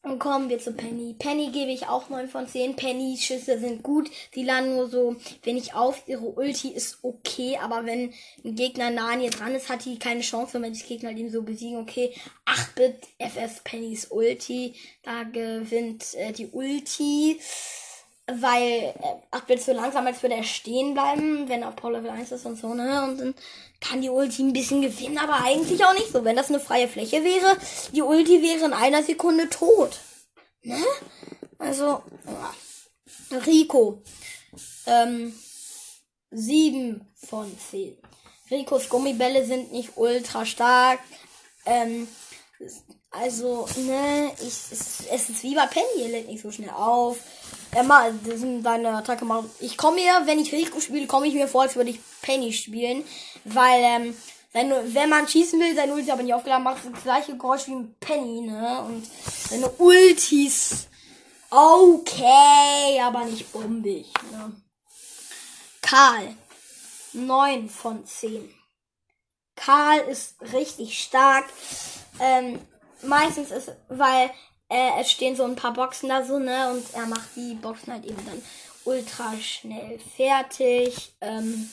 Und 0.00 0.18
kommen 0.18 0.48
wir 0.48 0.58
zu 0.58 0.72
Penny. 0.72 1.14
Penny 1.18 1.50
gebe 1.50 1.70
ich 1.72 1.88
auch 1.88 2.08
9 2.08 2.28
von 2.28 2.48
10. 2.48 2.74
Pennys 2.76 3.22
Schüsse 3.22 3.58
sind 3.58 3.82
gut. 3.82 4.10
Die 4.34 4.44
landen 4.44 4.76
nur 4.76 4.88
so 4.88 5.16
wenig 5.42 5.74
auf. 5.74 6.04
Ihre 6.06 6.24
Ulti 6.24 6.68
ist 6.68 7.00
okay, 7.02 7.58
aber 7.60 7.84
wenn 7.84 8.14
ein 8.44 8.54
Gegner 8.54 8.88
nah 8.88 9.12
an 9.12 9.20
ihr 9.20 9.30
dran 9.30 9.54
ist, 9.54 9.68
hat 9.68 9.84
die 9.84 9.98
keine 9.98 10.22
Chance, 10.22 10.62
wenn 10.62 10.72
die 10.72 10.82
Gegner 10.84 11.12
den 11.12 11.30
so 11.30 11.42
besiegen. 11.42 11.76
Okay, 11.80 12.14
8-Bit 12.46 12.96
FS 13.18 13.60
Pennys 13.62 14.06
Ulti. 14.06 14.74
Da 15.02 15.24
gewinnt 15.24 16.14
äh, 16.14 16.32
die 16.32 16.46
Ulti 16.46 17.40
weil 18.26 18.94
äh, 19.00 19.36
8-Bit 19.36 19.62
so 19.62 19.72
langsam, 19.72 20.06
als 20.06 20.22
würde 20.22 20.34
er 20.34 20.42
stehen 20.42 20.94
bleiben, 20.94 21.48
wenn 21.48 21.62
er 21.62 21.68
auf 21.68 21.76
Power 21.76 21.92
Level 21.92 22.10
1 22.10 22.32
ist 22.32 22.46
und 22.46 22.56
so, 22.56 22.74
ne? 22.74 23.04
Und 23.04 23.20
dann 23.20 23.34
kann 23.80 24.00
die 24.00 24.10
Ulti 24.10 24.42
ein 24.42 24.52
bisschen 24.52 24.82
gewinnen, 24.82 25.18
aber 25.18 25.44
eigentlich 25.44 25.84
auch 25.84 25.94
nicht 25.94 26.10
so. 26.12 26.24
Wenn 26.24 26.36
das 26.36 26.48
eine 26.48 26.60
freie 26.60 26.88
Fläche 26.88 27.22
wäre, 27.22 27.56
die 27.92 28.02
Ulti 28.02 28.42
wäre 28.42 28.64
in 28.64 28.72
einer 28.72 29.02
Sekunde 29.02 29.48
tot. 29.48 29.98
Ne? 30.62 30.82
Also, 31.58 32.02
ja. 32.26 33.38
Rico. 33.46 34.02
Ähm, 34.86 35.34
7 36.30 37.06
von 37.14 37.56
10. 37.70 37.96
Ricos 38.50 38.88
Gummibälle 38.88 39.44
sind 39.44 39.72
nicht 39.72 39.92
ultra 39.96 40.44
stark. 40.46 41.00
Ähm, 41.64 42.08
also, 43.10 43.66
ne, 43.76 44.30
ich, 44.38 44.46
es, 44.46 45.04
es 45.10 45.30
ist 45.30 45.42
wie 45.42 45.54
bei 45.54 45.66
Penny, 45.66 46.02
er 46.02 46.08
lädt 46.08 46.28
nicht 46.28 46.42
so 46.42 46.50
schnell 46.50 46.70
auf. 46.70 47.18
Er 47.76 47.82
macht, 47.82 48.14
seine 48.24 48.88
Attacke 48.88 49.26
macht. 49.26 49.50
Ich 49.60 49.76
komme 49.76 49.96
mir, 49.96 50.22
wenn 50.24 50.38
ich 50.38 50.50
Rico 50.50 50.80
spiele, 50.80 51.06
komme 51.06 51.26
ich 51.26 51.34
mir 51.34 51.46
vor, 51.46 51.60
als 51.60 51.76
würde 51.76 51.90
ich 51.90 52.00
Penny 52.22 52.50
spielen. 52.50 53.04
Weil, 53.44 53.82
ähm, 53.82 54.16
seine, 54.54 54.94
wenn 54.94 55.10
man 55.10 55.28
schießen 55.28 55.60
will, 55.60 55.76
sein 55.76 55.92
Ulti 55.92 56.10
aber 56.10 56.22
nicht 56.22 56.32
aufgeladen, 56.32 56.64
macht 56.64 56.78
das 56.90 57.02
gleiche 57.02 57.36
Geräusch 57.36 57.66
wie 57.66 57.74
ein 57.74 57.94
Penny, 58.00 58.40
ne? 58.40 58.80
Und 58.80 59.06
seine 59.50 59.68
Ultis 59.72 60.88
okay, 61.50 62.98
aber 63.02 63.26
nicht 63.26 63.52
bombig, 63.52 64.06
ne? 64.32 64.52
Karl. 65.82 66.34
9 67.12 67.68
von 67.68 68.06
10. 68.06 68.54
Karl 69.54 69.98
ist 70.08 70.36
richtig 70.54 70.98
stark. 70.98 71.44
Ähm, 72.20 72.58
meistens 73.02 73.50
ist, 73.50 73.72
weil 73.90 74.30
äh, 74.68 75.00
es 75.00 75.10
stehen 75.10 75.36
so 75.36 75.44
ein 75.44 75.56
paar 75.56 75.72
Boxen 75.72 76.08
da 76.08 76.24
so, 76.24 76.38
ne? 76.38 76.70
Und 76.70 76.84
er 76.94 77.06
macht 77.06 77.28
die 77.36 77.54
Boxen 77.54 77.92
halt 77.92 78.04
eben 78.04 78.24
dann 78.26 78.42
ultra 78.84 79.34
schnell 79.40 79.98
fertig. 80.16 81.12
Ähm, 81.20 81.68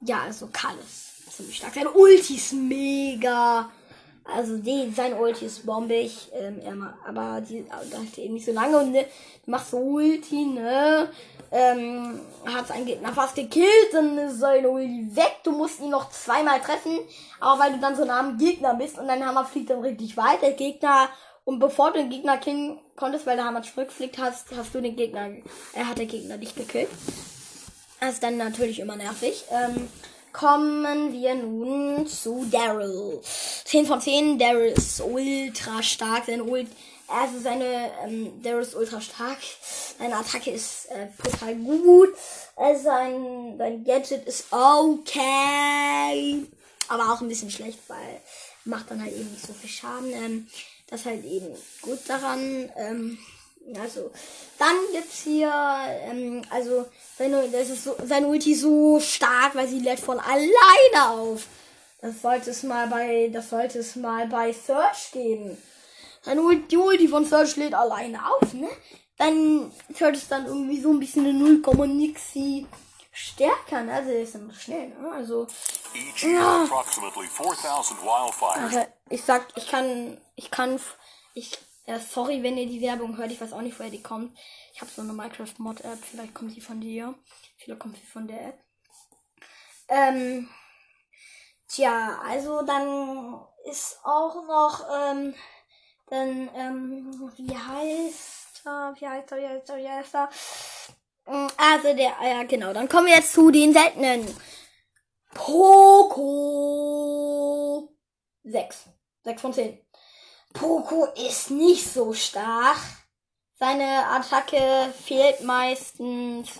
ja, 0.00 0.22
also 0.22 0.48
Karl 0.52 0.76
ist 0.78 1.36
ziemlich 1.36 1.56
stark. 1.56 1.74
Sein 1.74 1.86
Ulti 1.86 2.36
ist 2.36 2.52
mega. 2.52 3.70
Also 4.24 4.56
die, 4.58 4.92
sein 4.94 5.14
Ulti 5.14 5.46
ist 5.46 5.66
bombig, 5.66 6.30
ähm, 6.32 6.60
er, 6.60 6.94
aber 7.08 7.40
die 7.40 7.64
dauert 7.64 8.16
eben 8.18 8.34
nicht 8.34 8.46
so 8.46 8.52
lange 8.52 8.78
und 8.78 8.92
ne, 8.92 9.06
macht 9.46 9.68
so 9.68 9.78
Ulti, 9.78 10.44
ne? 10.44 11.08
Ähm, 11.50 12.20
hat 12.44 12.68
seinen 12.68 12.86
Gegner 12.86 13.12
fast 13.12 13.34
gekillt, 13.34 13.92
dann 13.92 14.16
ist 14.18 14.38
sein 14.38 14.64
Ulti 14.64 15.08
weg. 15.16 15.40
Du 15.42 15.50
musst 15.50 15.80
ihn 15.80 15.90
noch 15.90 16.08
zweimal 16.10 16.60
treffen, 16.60 17.00
auch 17.40 17.58
weil 17.58 17.72
du 17.72 17.80
dann 17.80 17.96
so 17.96 18.04
nah 18.04 18.20
am 18.20 18.38
Gegner 18.38 18.74
bist 18.74 18.96
und 18.96 19.08
dein 19.08 19.26
Hammer 19.26 19.44
fliegt 19.44 19.70
dann 19.70 19.80
richtig 19.80 20.16
weit. 20.16 20.40
Der 20.40 20.52
Gegner 20.52 21.08
und 21.44 21.58
bevor 21.58 21.92
du 21.92 21.98
den 21.98 22.10
Gegner 22.10 22.38
killen 22.38 22.78
konntest, 22.96 23.26
weil 23.26 23.36
der 23.36 23.46
Hammer 23.46 23.62
zurückfliegt 23.62 24.18
hast, 24.18 24.46
hast 24.56 24.74
du 24.74 24.80
den 24.80 24.96
Gegner, 24.96 25.30
er 25.72 25.88
hat 25.88 25.98
der 25.98 26.06
Gegner 26.06 26.38
dich 26.38 26.54
gekillt. 26.54 26.88
Das 28.00 28.14
ist 28.14 28.22
dann 28.22 28.36
natürlich 28.36 28.80
immer 28.80 28.96
nervig. 28.96 29.44
Ähm, 29.50 29.88
kommen 30.32 31.12
wir 31.12 31.34
nun 31.34 32.06
zu 32.06 32.44
Daryl. 32.50 33.20
10 33.64 33.86
von 33.86 34.00
10. 34.00 34.38
Daryl 34.38 34.72
ist 34.72 35.00
ultra 35.00 35.82
stark. 35.82 36.24
Sein 36.26 36.40
Ult, 36.40 36.68
also 37.06 37.38
seine, 37.38 37.90
ähm, 38.04 38.42
der 38.42 38.58
ist 38.58 38.74
ultra 38.74 39.00
stark. 39.00 39.38
Seine 39.98 40.16
Attacke 40.16 40.50
ist 40.50 40.86
äh, 40.90 41.08
total 41.22 41.54
gut. 41.56 42.08
Äh, 42.56 42.76
sein, 42.76 43.56
sein 43.58 43.84
Gadget 43.84 44.26
ist 44.26 44.46
okay. 44.50 46.44
Aber 46.88 47.12
auch 47.12 47.20
ein 47.20 47.28
bisschen 47.28 47.50
schlecht, 47.50 47.78
weil 47.88 48.20
macht 48.64 48.90
dann 48.90 49.02
halt 49.02 49.12
eben 49.12 49.30
nicht 49.30 49.46
so 49.46 49.52
viel 49.52 49.70
Schaden. 49.70 50.12
Ähm, 50.12 50.48
das 50.92 51.00
ist 51.00 51.06
halt 51.06 51.24
eben 51.24 51.46
gut 51.80 52.00
daran. 52.06 52.70
Ähm, 52.76 53.18
also, 53.80 54.10
dann 54.58 54.76
gibt's 54.92 55.22
hier, 55.22 55.50
ähm, 56.02 56.42
also, 56.50 56.84
seine, 57.16 57.48
das 57.48 57.70
ist 57.70 57.84
so, 57.84 57.96
seine 58.04 58.26
Ulti 58.26 58.54
so 58.54 59.00
stark, 59.00 59.54
weil 59.54 59.66
sie 59.68 59.78
lädt 59.78 60.00
von 60.00 60.20
alleine 60.20 61.10
auf. 61.10 61.46
Das 62.02 62.20
sollte 62.20 62.50
es 62.50 62.62
mal 62.62 62.88
bei, 62.88 63.30
das 63.32 63.48
sollte 63.48 63.78
es 63.78 63.96
mal 63.96 64.26
bei 64.26 64.52
Search 64.52 65.12
geben. 65.12 65.56
Seine 66.20 66.42
Ulti, 66.42 66.76
Ulti 66.76 67.08
von 67.08 67.24
Search 67.24 67.56
lädt 67.56 67.72
alleine 67.72 68.18
auf, 68.26 68.52
ne? 68.52 68.68
Dann 69.16 69.72
hört 69.96 70.16
es 70.16 70.28
dann 70.28 70.44
irgendwie 70.44 70.80
so 70.80 70.90
ein 70.90 71.00
bisschen 71.00 71.24
eine 71.24 71.38
0,nixi 71.38 72.66
stärker, 73.12 73.82
ne? 73.82 73.92
Also, 73.94 74.10
der 74.10 74.22
ist 74.22 74.34
dann 74.34 74.52
schnell, 74.54 74.88
ne? 74.88 75.12
Also, 75.12 75.46
ja. 76.22 76.66
Ich 79.10 79.22
sag, 79.24 79.46
ich 79.56 79.68
kann, 79.68 80.20
ich 80.34 80.50
kann, 80.50 80.80
ich, 81.34 81.58
ja, 81.86 81.98
sorry, 82.00 82.42
wenn 82.42 82.56
ihr 82.56 82.66
die 82.66 82.80
Werbung 82.80 83.16
hört. 83.18 83.30
Ich 83.30 83.40
weiß 83.40 83.52
auch 83.52 83.60
nicht, 83.60 83.78
woher 83.78 83.90
die 83.90 84.02
kommt. 84.02 84.36
Ich 84.74 84.80
habe 84.80 84.90
so 84.90 85.02
eine 85.02 85.12
Minecraft-Mod-App. 85.12 85.98
Vielleicht 86.02 86.34
kommt 86.34 86.52
sie 86.52 86.60
von 86.60 86.80
dir. 86.80 87.14
Vielleicht 87.58 87.80
kommt 87.80 87.96
sie 87.96 88.06
von 88.06 88.26
der 88.26 88.48
App. 88.48 88.64
Ähm, 89.88 90.48
tja, 91.68 92.18
also 92.26 92.62
dann 92.62 93.44
ist 93.66 93.98
auch 94.04 94.34
noch, 94.46 94.86
ähm, 94.90 95.34
dann, 96.06 96.50
ähm, 96.54 97.32
wie 97.36 97.56
heißt 97.56 98.62
er? 98.64 98.94
Wie 98.98 99.06
heißt 99.08 99.32
er? 99.32 99.38
Wie 99.38 99.48
heißt 99.48 99.68
er? 99.70 99.76
Wie 99.76 99.88
heißt 99.88 100.14
er? 100.14 100.30
Mm, 101.26 101.48
also 101.56 101.94
der, 101.94 102.12
ja 102.22 102.42
genau. 102.44 102.72
Dann 102.72 102.88
kommen 102.88 103.06
wir 103.06 103.16
jetzt 103.16 103.32
zu 103.32 103.50
den 103.50 103.72
seltenen. 103.72 104.26
Poco. 105.34 106.22
6. 108.44 108.88
6 109.24 109.40
von 109.40 109.52
10. 109.52 109.78
Poco 110.52 111.06
ist 111.28 111.50
nicht 111.50 111.92
so 111.92 112.12
stark. 112.12 112.78
Seine 113.54 114.06
Attacke 114.08 114.92
fehlt 115.04 115.42
meistens. 115.44 116.50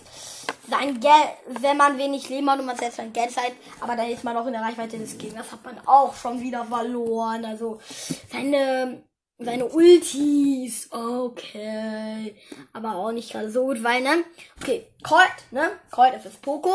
Sein 0.69 0.99
Geld, 1.01 1.33
wenn 1.47 1.75
man 1.75 1.97
wenig 1.97 2.29
Leben 2.29 2.49
hat 2.49 2.59
und 2.59 2.65
man 2.65 2.77
setzt 2.77 2.95
sein 2.95 3.11
Geld 3.11 3.31
Zeit, 3.31 3.51
aber 3.81 3.97
dann 3.97 4.09
ist 4.09 4.23
man 4.23 4.37
auch 4.37 4.45
in 4.47 4.53
der 4.53 4.61
Reichweite 4.61 4.97
des 4.97 5.17
Gegners, 5.17 5.51
hat 5.51 5.65
man 5.65 5.85
auch 5.85 6.15
schon 6.15 6.39
wieder 6.39 6.63
verloren. 6.63 7.43
Also 7.43 7.81
seine 8.31 9.03
seine 9.45 9.65
Ultis, 9.67 10.89
okay, 10.91 12.35
aber 12.71 12.95
auch 12.95 13.11
nicht 13.11 13.31
gerade 13.31 13.51
so 13.51 13.65
gut, 13.65 13.83
weil 13.83 14.01
ne, 14.01 14.23
okay, 14.61 14.87
Colt, 15.03 15.51
ne, 15.51 15.79
Colt 15.91 16.13
ist 16.13 16.41
Poco, 16.41 16.73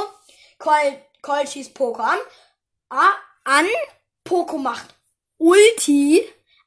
Colt, 0.59 0.99
Colt 1.23 1.49
schießt 1.49 1.75
Poco 1.75 2.03
an, 2.03 2.19
ah, 2.91 3.13
an, 3.45 3.67
Poco 4.25 4.59
macht 4.59 4.95
Ulti, 5.39 6.23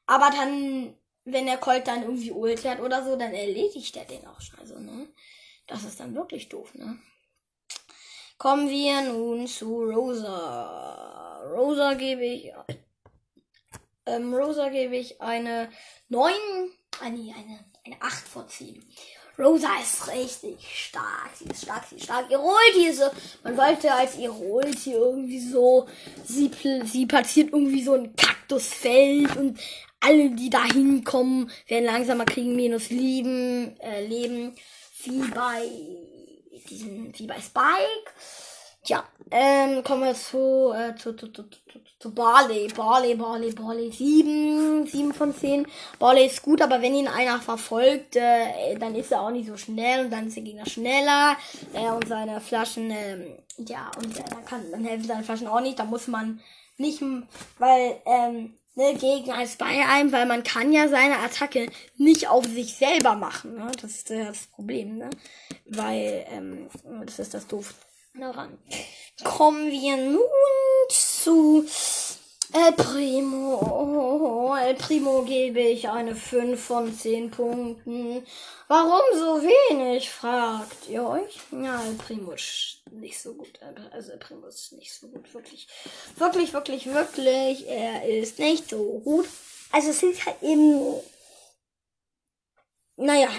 aber 0.06 0.30
dann, 0.30 0.96
wenn 1.24 1.46
der 1.46 1.58
Colt 1.58 1.86
dann 1.86 2.02
irgendwie 2.02 2.32
Ulti 2.32 2.68
hat 2.68 2.80
oder 2.80 3.04
so, 3.04 3.16
dann 3.16 3.32
erledigt 3.32 3.96
er 3.96 4.04
den 4.04 4.26
auch 4.26 4.40
schon. 4.40 4.58
Also, 4.58 4.78
ne? 4.78 5.08
Das 5.66 5.84
ist 5.84 6.00
dann 6.00 6.14
wirklich 6.14 6.48
doof, 6.48 6.74
ne? 6.74 6.98
Kommen 8.38 8.68
wir 8.68 9.00
nun 9.02 9.46
zu 9.46 9.84
Rosa. 9.84 11.42
Rosa 11.54 11.94
gebe 11.94 12.24
ich. 12.24 12.52
Ähm, 14.06 14.34
Rosa 14.34 14.68
gebe 14.68 14.96
ich 14.96 15.20
eine 15.20 15.70
9. 16.08 16.32
Ah, 17.00 17.08
nee, 17.08 17.32
eine, 17.36 17.64
eine 17.84 18.02
8 18.02 18.28
vor 18.28 18.46
10. 18.46 18.84
Rosa 19.38 19.68
ist 19.80 20.08
richtig 20.08 20.58
stark. 20.74 21.30
Sie 21.36 21.48
ist 21.48 21.62
stark, 21.62 21.84
sie 21.88 21.96
ist 21.96 22.04
stark. 22.04 22.26
Ulti 22.30 22.88
ist 22.88 22.98
so, 22.98 23.06
man 23.42 23.56
wollte 23.56 23.92
als 23.92 24.16
ihre 24.18 24.32
Ulti 24.32 24.92
irgendwie 24.92 25.40
so, 25.40 25.88
sie, 26.24 26.50
sie 26.84 27.06
platziert 27.06 27.52
irgendwie 27.52 27.82
so 27.82 27.94
ein 27.94 28.14
Kaktusfeld 28.14 29.36
und 29.36 29.58
alle, 30.00 30.30
die 30.30 30.50
da 30.50 30.64
hinkommen, 30.64 31.50
werden 31.66 31.84
langsamer 31.84 32.24
kriegen 32.24 32.56
minus 32.56 32.90
Leben, 32.90 33.78
äh, 33.80 34.04
Leben, 34.04 34.54
wie 35.04 35.22
bei 35.28 35.68
diesen, 36.68 37.16
wie 37.18 37.26
bei 37.26 37.40
Spike. 37.40 38.12
Tja, 38.84 39.04
ähm, 39.30 39.84
kommen 39.84 40.02
wir 40.02 40.14
zu, 40.14 40.72
äh, 40.72 40.96
zu, 40.96 41.12
zu, 41.12 41.28
zu, 41.28 41.44
zu, 41.44 41.58
zu 42.00 42.12
Barley. 42.12 42.66
Barley, 42.66 43.14
Barley, 43.14 43.52
Barley. 43.52 43.92
Sieben, 43.92 44.84
sieben 44.88 45.14
von 45.14 45.32
zehn. 45.32 45.68
Barley 46.00 46.26
ist 46.26 46.42
gut, 46.42 46.60
aber 46.60 46.82
wenn 46.82 46.92
ihn 46.96 47.06
einer 47.06 47.40
verfolgt, 47.40 48.16
äh, 48.16 48.76
dann 48.80 48.96
ist 48.96 49.12
er 49.12 49.20
auch 49.20 49.30
nicht 49.30 49.46
so 49.46 49.56
schnell 49.56 50.06
und 50.06 50.10
dann 50.10 50.26
ist 50.26 50.36
der 50.36 50.42
Gegner 50.42 50.66
schneller. 50.66 51.36
Äh, 51.74 51.92
und 51.92 52.08
seine 52.08 52.40
Flaschen, 52.40 52.90
ähm, 52.90 53.38
ja, 53.56 53.88
und 53.98 54.18
äh, 54.18 54.24
dann 54.28 54.44
kann, 54.44 54.70
dann 54.72 54.84
helfen 54.84 55.04
seine 55.06 55.22
Flaschen 55.22 55.46
auch 55.46 55.60
nicht. 55.60 55.78
Da 55.78 55.84
muss 55.84 56.08
man 56.08 56.40
nicht, 56.76 57.00
weil, 57.60 58.02
ähm, 58.04 58.58
ne, 58.74 58.94
gegen 58.94 59.30
als 59.30 59.54
bei 59.54 59.86
einem, 59.86 60.10
weil 60.10 60.26
man 60.26 60.42
kann 60.42 60.72
ja 60.72 60.88
seine 60.88 61.18
Attacke 61.20 61.70
nicht 61.98 62.28
auf 62.28 62.46
sich 62.46 62.74
selber 62.74 63.14
machen. 63.14 63.54
Ne? 63.54 63.70
Das 63.80 63.92
ist 63.92 64.10
das 64.10 64.48
Problem, 64.48 64.98
ne? 64.98 65.10
Weil, 65.66 66.26
ähm, 66.30 66.68
das 67.06 67.20
ist 67.20 67.34
das 67.34 67.46
doof 67.46 67.72
daran. 68.14 68.58
Kommen 69.24 69.70
wir 69.70 69.96
nun 69.96 70.20
zu 70.88 71.66
El 72.52 72.72
Primo. 72.72 74.54
El 74.54 74.74
Primo 74.74 75.22
gebe 75.22 75.60
ich 75.60 75.88
eine 75.88 76.14
5 76.14 76.60
von 76.62 76.94
10 76.94 77.30
Punkten. 77.30 78.26
Warum 78.68 79.02
so 79.14 79.42
wenig, 79.42 80.10
fragt 80.10 80.88
ihr 80.88 81.06
euch? 81.06 81.40
Ja, 81.50 81.82
El 81.82 81.94
Primo 81.94 82.32
ist 82.32 82.82
nicht 82.90 83.18
so 83.20 83.34
gut. 83.34 83.58
Also 83.92 84.12
El 84.12 84.18
Primo 84.18 84.46
ist 84.46 84.72
nicht 84.72 84.92
so 84.92 85.08
gut. 85.08 85.32
Wirklich, 85.32 85.66
wirklich, 86.16 86.52
wirklich, 86.52 86.86
wirklich. 86.86 87.66
Er 87.68 88.06
ist 88.06 88.38
nicht 88.38 88.68
so 88.68 89.00
gut. 89.00 89.26
Also 89.70 89.90
es 89.90 90.02
ist 90.02 90.26
halt 90.26 90.42
eben... 90.42 91.00
Naja, 92.96 93.30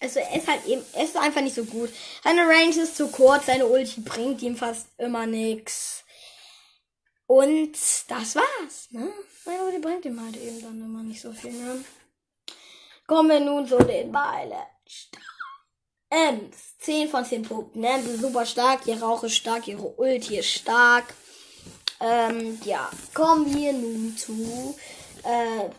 also 0.00 0.20
er 0.20 0.36
ist 0.36 0.48
halt 0.48 0.66
eben, 0.66 0.82
er 0.92 1.04
ist 1.04 1.16
einfach 1.16 1.40
nicht 1.40 1.54
so 1.54 1.64
gut. 1.64 1.90
Seine 2.22 2.42
Range 2.42 2.76
ist 2.76 2.96
zu 2.96 3.08
kurz, 3.08 3.46
seine 3.46 3.66
Ulti 3.66 4.00
bringt 4.00 4.42
ihm 4.42 4.56
fast 4.56 4.88
immer 4.98 5.26
nix. 5.26 6.04
Und 7.26 7.72
das 8.08 8.36
war's, 8.36 8.88
ne? 8.90 9.10
Seine 9.44 9.64
Ulti 9.64 9.78
bringt 9.78 10.04
ihm 10.04 10.20
halt 10.20 10.36
eben 10.36 10.60
dann 10.60 10.80
immer 10.80 11.02
nicht 11.02 11.20
so 11.20 11.32
viel, 11.32 11.52
ne? 11.52 11.84
Kommen 13.06 13.30
wir 13.30 13.40
nun 13.40 13.66
zu 13.66 13.78
den 13.78 14.12
Beile. 14.12 14.56
Ems, 16.10 16.76
10 16.80 17.08
von 17.08 17.24
10 17.24 17.42
Punkten, 17.42 17.80
ne? 17.80 18.02
Super 18.18 18.44
stark, 18.44 18.86
ihr 18.86 19.02
Rauch 19.02 19.24
ist 19.24 19.36
stark, 19.36 19.66
ihre 19.66 19.82
Ulti 19.82 20.38
ist 20.38 20.50
stark. 20.50 21.14
Ähm, 22.00 22.60
ja, 22.64 22.90
kommen 23.14 23.52
wir 23.54 23.72
nun 23.72 24.16
zu 24.16 24.76
äh, 25.24 25.70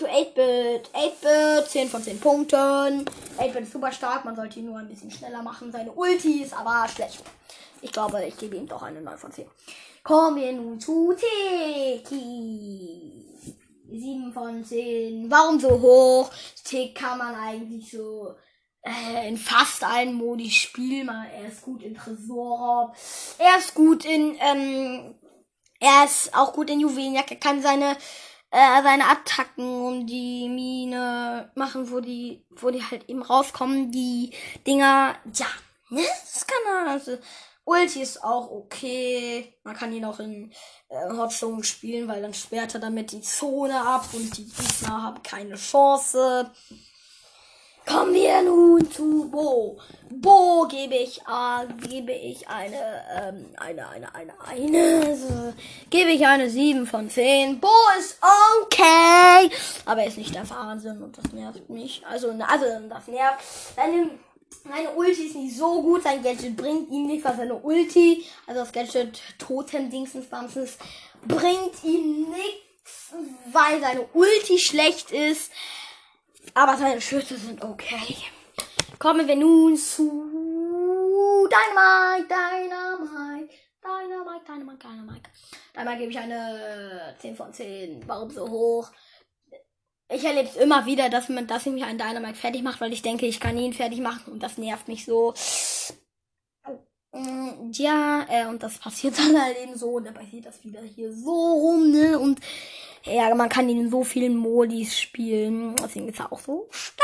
zu 0.00 0.06
8-Bit. 0.06 0.90
8-Bit, 0.94 1.68
10 1.68 1.88
von 1.90 2.02
10 2.02 2.20
Punkten. 2.20 3.04
8-Bit 3.38 3.62
ist 3.64 3.72
super 3.72 3.92
stark, 3.92 4.24
man 4.24 4.34
sollte 4.34 4.58
ihn 4.58 4.64
nur 4.66 4.78
ein 4.78 4.88
bisschen 4.88 5.10
schneller 5.10 5.42
machen. 5.42 5.70
Seine 5.70 5.92
Ulti 5.92 6.42
ist 6.42 6.54
aber 6.54 6.88
schlecht. 6.88 7.22
Ich 7.82 7.92
glaube, 7.92 8.24
ich 8.24 8.38
gebe 8.38 8.56
ihm 8.56 8.66
doch 8.66 8.82
eine 8.82 9.02
9 9.02 9.18
von 9.18 9.30
10. 9.30 9.46
Kommen 10.02 10.36
wir 10.36 10.52
nun 10.52 10.80
zu 10.80 11.14
Tiki. 12.02 13.26
7 13.90 14.32
von 14.32 14.64
10. 14.64 15.30
Warum 15.30 15.60
so 15.60 15.68
hoch? 15.68 16.30
Tick 16.64 16.94
kann 16.94 17.18
man 17.18 17.34
eigentlich 17.34 17.90
so 17.90 18.34
äh, 18.80 19.28
in 19.28 19.36
fast 19.36 19.84
allen 19.84 20.14
Modi 20.14 20.48
spielen. 20.48 21.08
Er 21.08 21.48
ist 21.48 21.60
gut 21.60 21.82
in 21.82 21.94
Tresor. 21.94 22.94
Er 23.36 23.58
ist 23.58 23.74
gut 23.74 24.06
in, 24.06 24.38
ähm, 24.40 25.14
er 25.78 26.04
ist 26.06 26.34
auch 26.34 26.54
gut 26.54 26.70
in 26.70 26.80
Juwelenjagd. 26.80 27.32
Er 27.32 27.36
kann 27.36 27.60
seine 27.60 27.98
äh, 28.50 28.82
seine 28.82 29.06
Attacken 29.06 29.64
um 29.64 30.06
die 30.06 30.48
Mine 30.48 31.50
machen, 31.54 31.90
wo 31.90 32.00
die, 32.00 32.44
wo 32.50 32.70
die 32.70 32.82
halt 32.82 33.08
eben 33.08 33.22
rauskommen, 33.22 33.92
die 33.92 34.32
Dinger, 34.66 35.16
ja, 35.34 35.46
ne, 35.88 36.02
das 36.32 36.46
kann 36.46 36.86
er, 36.86 36.90
also, 36.90 37.18
Ulti 37.64 38.02
ist 38.02 38.24
auch 38.24 38.50
okay. 38.50 39.54
Man 39.62 39.76
kann 39.76 39.92
ihn 39.92 40.04
auch 40.04 40.18
in 40.18 40.50
äh, 40.88 41.08
Hotzone 41.10 41.62
spielen, 41.62 42.08
weil 42.08 42.20
dann 42.20 42.34
sperrt 42.34 42.74
er 42.74 42.80
damit 42.80 43.12
die 43.12 43.20
Zone 43.20 43.80
ab 43.80 44.08
und 44.12 44.36
die 44.36 44.46
Gegner 44.46 45.02
haben 45.02 45.22
keine 45.22 45.54
Chance. 45.54 46.50
Kommen 47.90 48.14
wir 48.14 48.40
nun 48.42 48.88
zu 48.88 49.28
Bo. 49.32 49.76
Bo 50.10 50.68
gebe 50.68 50.94
ich, 50.94 51.20
äh, 51.22 51.88
gebe 51.88 52.12
ich 52.12 52.46
eine, 52.46 52.76
ähm, 53.12 53.46
eine, 53.56 53.88
eine, 53.88 54.14
eine, 54.14 54.32
eine, 54.46 55.16
so, 55.16 55.52
gebe 55.90 56.10
ich 56.10 56.24
eine 56.24 56.48
7 56.48 56.86
von 56.86 57.10
10. 57.10 57.58
Bo 57.58 57.68
ist 57.98 58.18
okay, 58.62 59.50
aber 59.86 60.02
er 60.02 60.06
ist 60.06 60.18
nicht 60.18 60.32
der 60.32 60.48
Wahnsinn 60.48 61.02
und 61.02 61.18
das 61.18 61.32
nervt 61.32 61.68
mich. 61.68 62.02
Also, 62.08 62.28
also 62.28 62.64
das 62.88 63.08
nervt. 63.08 63.40
Seine, 63.74 64.10
seine 64.62 64.90
Ulti 64.94 65.26
ist 65.26 65.34
nicht 65.34 65.56
so 65.56 65.82
gut, 65.82 66.04
sein 66.04 66.22
Gadget 66.22 66.56
bringt 66.56 66.90
ihm 66.92 67.08
nicht, 67.08 67.24
was 67.24 67.38
seine 67.38 67.56
Ulti, 67.56 68.24
also 68.46 68.60
das 68.60 68.72
Gadget 68.72 69.20
Totem 69.38 69.90
Dingsens 69.90 70.26
bringt 70.28 71.82
ihm 71.82 72.30
nichts, 72.30 73.14
weil 73.52 73.80
seine 73.80 74.06
Ulti 74.12 74.58
schlecht 74.58 75.10
ist. 75.10 75.50
Aber 76.54 76.76
seine 76.76 77.00
Schüsse 77.00 77.36
sind 77.36 77.62
okay. 77.62 78.16
Kommen 78.98 79.26
wir 79.26 79.36
nun 79.36 79.76
zu 79.76 81.48
Dynamite, 81.48 82.28
Dynamite, 82.28 83.54
Dynamite, 83.82 84.44
Dynamite, 84.46 84.86
Dynamite. 84.86 85.30
Dynamite 85.74 85.98
gebe 85.98 86.10
ich 86.10 86.18
eine 86.18 87.14
10 87.18 87.36
von 87.36 87.52
10. 87.52 88.02
Warum 88.06 88.30
so 88.30 88.48
hoch? 88.48 88.90
Ich 90.12 90.24
erlebe 90.24 90.48
es 90.48 90.56
immer 90.56 90.86
wieder, 90.86 91.08
dass 91.08 91.28
man, 91.28 91.46
dass 91.46 91.66
ich 91.66 91.72
mich 91.72 91.84
einen 91.84 91.98
Dynamite 91.98 92.34
fertig 92.34 92.62
macht, 92.62 92.80
weil 92.80 92.92
ich 92.92 93.02
denke, 93.02 93.26
ich 93.26 93.40
kann 93.40 93.56
ihn 93.56 93.72
fertig 93.72 94.00
machen 94.00 94.32
und 94.32 94.42
das 94.42 94.58
nervt 94.58 94.88
mich 94.88 95.04
so. 95.04 95.34
Mm, 97.12 97.72
ja, 97.72 98.24
äh, 98.28 98.46
und 98.46 98.62
das 98.62 98.78
passiert 98.78 99.18
dann 99.18 99.40
halt 99.40 99.56
eben 99.58 99.76
so 99.76 99.90
und 99.90 100.04
dann 100.04 100.14
passiert 100.14 100.46
das 100.46 100.62
wieder 100.64 100.82
hier 100.82 101.12
so 101.12 101.30
rum, 101.30 101.90
ne? 101.90 102.18
Und 102.18 102.40
ja, 103.04 103.34
man 103.34 103.48
kann 103.48 103.68
ihn 103.68 103.80
in 103.80 103.90
so 103.90 104.04
vielen 104.04 104.36
Modis 104.36 104.98
spielen. 104.98 105.74
Deswegen 105.76 106.08
ist 106.08 106.20
er 106.20 106.32
auch 106.32 106.40
so 106.40 106.68
stark. 106.70 107.00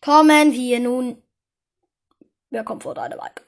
Kommen 0.00 0.52
wir 0.52 0.80
nun. 0.80 1.22
Wer 2.48 2.64
kommt 2.64 2.82
vor 2.82 2.94
deine 2.94 3.16
Mike? 3.16 3.42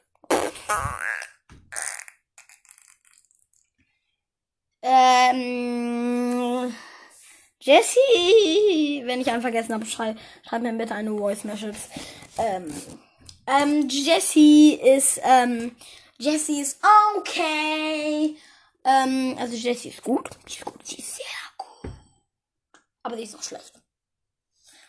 Ähm. 4.83 6.75
Jesse, 7.61 8.01
wenn 9.05 9.21
ich 9.21 9.31
einen 9.31 9.41
vergessen 9.41 9.73
habe, 9.73 9.87
schrei, 9.87 10.17
schreib 10.45 10.63
mir 10.63 10.73
bitte 10.73 10.95
eine 10.95 11.17
Voice 11.17 11.45
Message. 11.45 11.79
Ähm, 12.37 12.73
ähm, 13.47 13.89
Jesse 13.89 14.75
ist, 14.75 15.21
ähm, 15.25 15.75
Jesse 16.19 16.61
ist 16.61 16.79
okay. 17.17 18.37
Ähm, 18.85 19.37
also 19.39 19.55
Jesse 19.55 19.89
ist 19.89 20.03
gut. 20.03 20.29
Sie 20.47 20.59
ist 20.59 20.65
gut. 20.65 20.87
Sie 20.87 20.97
ist 20.97 21.17
sehr 21.17 21.27
gut. 21.57 21.93
Aber 23.03 23.17
sie 23.17 23.25
ist 23.25 23.35
auch 23.35 23.43
schlecht. 23.43 23.73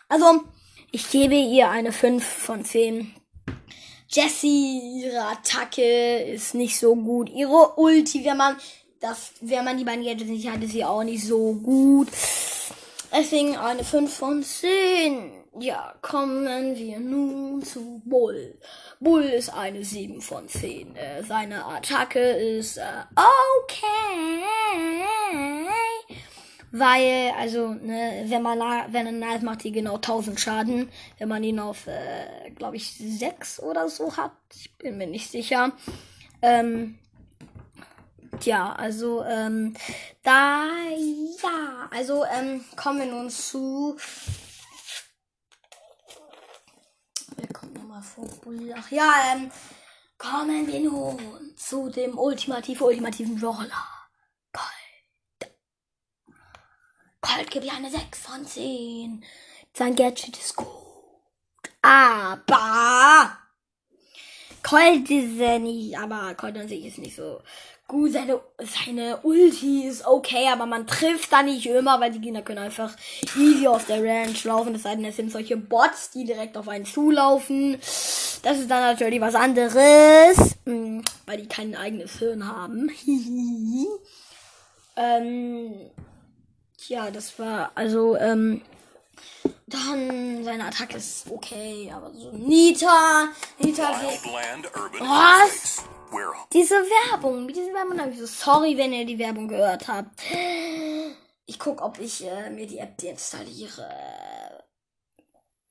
Also, 0.08 0.42
ich 0.92 1.10
gebe 1.10 1.34
ihr 1.34 1.70
eine 1.70 1.92
5 1.92 2.24
von 2.24 2.64
10. 2.64 3.14
Jessie, 4.08 5.00
ihre 5.02 5.26
Attacke 5.26 6.22
ist 6.22 6.54
nicht 6.54 6.78
so 6.78 6.94
gut. 6.94 7.28
Ihre 7.30 7.74
Ulti, 7.76 8.24
wenn 8.24 8.36
man 8.36 8.56
das, 9.00 9.32
wenn 9.40 9.64
man 9.64 9.76
die 9.76 9.84
beiden 9.84 10.04
Gadgets 10.04 10.30
nicht 10.30 10.48
hatte, 10.48 10.64
ist 10.64 10.72
sie 10.72 10.84
auch 10.84 11.02
nicht 11.02 11.26
so 11.26 11.54
gut. 11.54 12.08
Deswegen 13.12 13.56
eine 13.56 13.82
5 13.84 14.14
von 14.14 14.42
10. 14.42 15.43
Ja, 15.60 15.94
kommen 16.02 16.76
wir 16.76 16.98
nun 16.98 17.62
zu 17.62 18.02
Bull. 18.04 18.58
Bull 18.98 19.22
ist 19.22 19.50
eine 19.50 19.84
7 19.84 20.20
von 20.20 20.48
10. 20.48 20.96
Äh, 20.96 21.22
seine 21.22 21.64
Attacke 21.64 22.18
ist 22.20 22.78
äh, 22.78 22.82
okay. 23.14 24.42
Weil, 26.72 27.32
also, 27.38 27.68
ne, 27.68 28.24
wenn 28.26 28.42
man 28.42 28.58
wenn 28.92 29.06
er 29.06 29.12
Knife 29.12 29.44
macht, 29.44 29.62
die 29.62 29.70
genau 29.70 29.94
1000 29.94 30.40
Schaden. 30.40 30.88
Wenn 31.18 31.28
man 31.28 31.44
ihn 31.44 31.60
auf, 31.60 31.86
äh, 31.86 32.50
glaube 32.50 32.74
ich, 32.74 32.96
6 32.98 33.60
oder 33.60 33.88
so 33.88 34.16
hat. 34.16 34.32
Ich 34.52 34.76
bin 34.76 34.98
mir 34.98 35.06
nicht 35.06 35.30
sicher. 35.30 35.70
Ähm, 36.42 36.98
ja, 38.42 38.72
also 38.72 39.24
ähm, 39.24 39.74
da 40.22 40.66
ja, 41.42 41.88
also 41.90 42.24
ähm, 42.24 42.64
kommen 42.76 42.98
wir 42.98 43.06
nun 43.06 43.30
zu. 43.30 43.96
Wer 47.36 47.48
kommt 47.52 47.74
nochmal 47.74 47.93
vor? 47.93 47.93
Ach 48.76 48.90
ja, 48.90 49.12
ähm, 49.32 49.50
kommen 50.18 50.66
wir 50.66 50.80
nun 50.80 51.56
zu 51.56 51.88
dem 51.90 52.18
ultimativ 52.18 52.80
ultimativen 52.80 53.42
Roller. 53.42 53.88
Colt. 54.52 55.52
Colt 57.20 57.50
gibt 57.50 57.64
ja 57.64 57.74
eine 57.74 57.90
6 57.90 58.18
von 58.20 58.46
10. 58.46 59.24
Sein 59.72 59.96
Gadget 59.96 60.38
ist 60.38 60.56
gut. 60.56 60.68
Aber 61.82 63.36
Colt 64.62 65.10
ist 65.10 65.36
ja 65.36 65.58
nicht, 65.58 65.98
aber 65.98 66.34
Colt 66.34 66.56
an 66.56 66.68
sich 66.68 66.86
ist 66.86 66.98
nicht 66.98 67.16
so 67.16 67.42
Gut, 67.86 68.12
seine, 68.12 68.40
seine 68.58 69.18
Ulti 69.24 69.86
ist 69.86 70.06
okay, 70.06 70.48
aber 70.50 70.64
man 70.64 70.86
trifft 70.86 71.30
da 71.30 71.42
nicht 71.42 71.66
immer, 71.66 72.00
weil 72.00 72.12
die 72.12 72.20
Gegner 72.20 72.40
können 72.40 72.60
einfach 72.60 72.96
easy 73.36 73.66
aus 73.66 73.84
der 73.84 74.02
Range 74.02 74.34
laufen. 74.44 74.72
Das 74.72 74.86
heißt, 74.86 75.00
es 75.02 75.16
sind 75.16 75.30
solche 75.30 75.58
Bots, 75.58 76.10
die 76.10 76.24
direkt 76.24 76.56
auf 76.56 76.66
einen 76.68 76.86
zulaufen. 76.86 77.74
Das 78.42 78.58
ist 78.58 78.70
dann 78.70 78.80
natürlich 78.80 79.20
was 79.20 79.34
anderes, 79.34 80.56
hm, 80.64 81.04
weil 81.26 81.36
die 81.36 81.46
kein 81.46 81.76
eigenes 81.76 82.18
Hirn 82.18 82.48
haben. 82.48 82.90
ähm, 84.96 85.74
tja, 86.78 87.10
das 87.10 87.38
war, 87.38 87.70
also, 87.74 88.16
ähm, 88.16 88.62
dann 89.66 90.42
seine 90.42 90.64
Attacke 90.64 90.96
ist 90.96 91.26
okay, 91.30 91.92
aber 91.94 92.10
so 92.14 92.30
Nita, 92.32 93.28
Nita, 93.58 94.00
was? 95.00 95.84
Diese 96.52 96.74
Werbung, 96.74 97.48
diese 97.48 97.72
Werbung 97.72 98.00
habe 98.00 98.10
ich 98.10 98.18
so. 98.18 98.26
Sorry, 98.26 98.76
wenn 98.76 98.92
ihr 98.92 99.04
die 99.04 99.18
Werbung 99.18 99.48
gehört 99.48 99.88
habt. 99.88 100.20
Ich 101.46 101.58
guck, 101.58 101.82
ob 101.82 101.98
ich 101.98 102.24
äh, 102.24 102.50
mir 102.50 102.66
die 102.66 102.78
App 102.78 102.96
deinstalliere. 102.98 103.88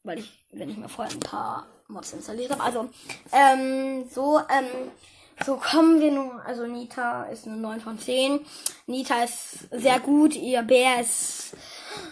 Weil 0.03 0.19
ich, 0.19 0.45
wenn 0.51 0.69
ich 0.69 0.77
mir 0.77 0.89
vorher 0.89 1.13
ein 1.13 1.19
paar 1.19 1.67
Mods 1.87 2.13
installiert 2.13 2.51
habe. 2.51 2.63
Also, 2.63 2.89
ähm, 3.31 4.07
so, 4.09 4.39
ähm, 4.39 4.91
so 5.45 5.55
kommen 5.55 5.99
wir 5.99 6.11
nun. 6.11 6.39
Also, 6.41 6.67
Nita 6.67 7.23
ist 7.25 7.47
eine 7.47 7.57
9 7.57 7.81
von 7.81 7.97
10. 7.97 8.45
Nita 8.87 9.23
ist 9.23 9.69
sehr 9.71 9.99
gut. 9.99 10.35
Ihr 10.35 10.61
Bär 10.61 10.99
ist 10.99 11.55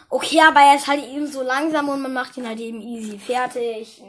okay, 0.10 0.42
aber 0.42 0.62
er 0.62 0.76
ist 0.76 0.88
halt 0.88 1.06
eben 1.06 1.28
so 1.28 1.42
langsam 1.42 1.90
und 1.90 2.02
man 2.02 2.14
macht 2.14 2.38
ihn 2.38 2.48
halt 2.48 2.60
eben 2.60 2.82
easy 2.82 3.20
fertig. 3.20 4.02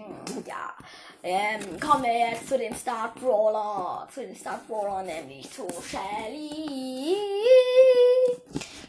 Ja. 0.47 0.75
Ähm, 1.25 1.79
kommen 1.79 2.03
wir 2.03 2.31
jetzt 2.31 2.49
zu 2.49 2.59
dem 2.59 2.75
Start 2.75 3.15
Brawler. 3.15 4.09
Zu 4.13 4.23
dem 4.23 4.35
Start 4.35 4.67
Brawler, 4.67 5.05
nämlich 5.05 5.49
zu 5.53 5.69
Shelly. 5.81 7.17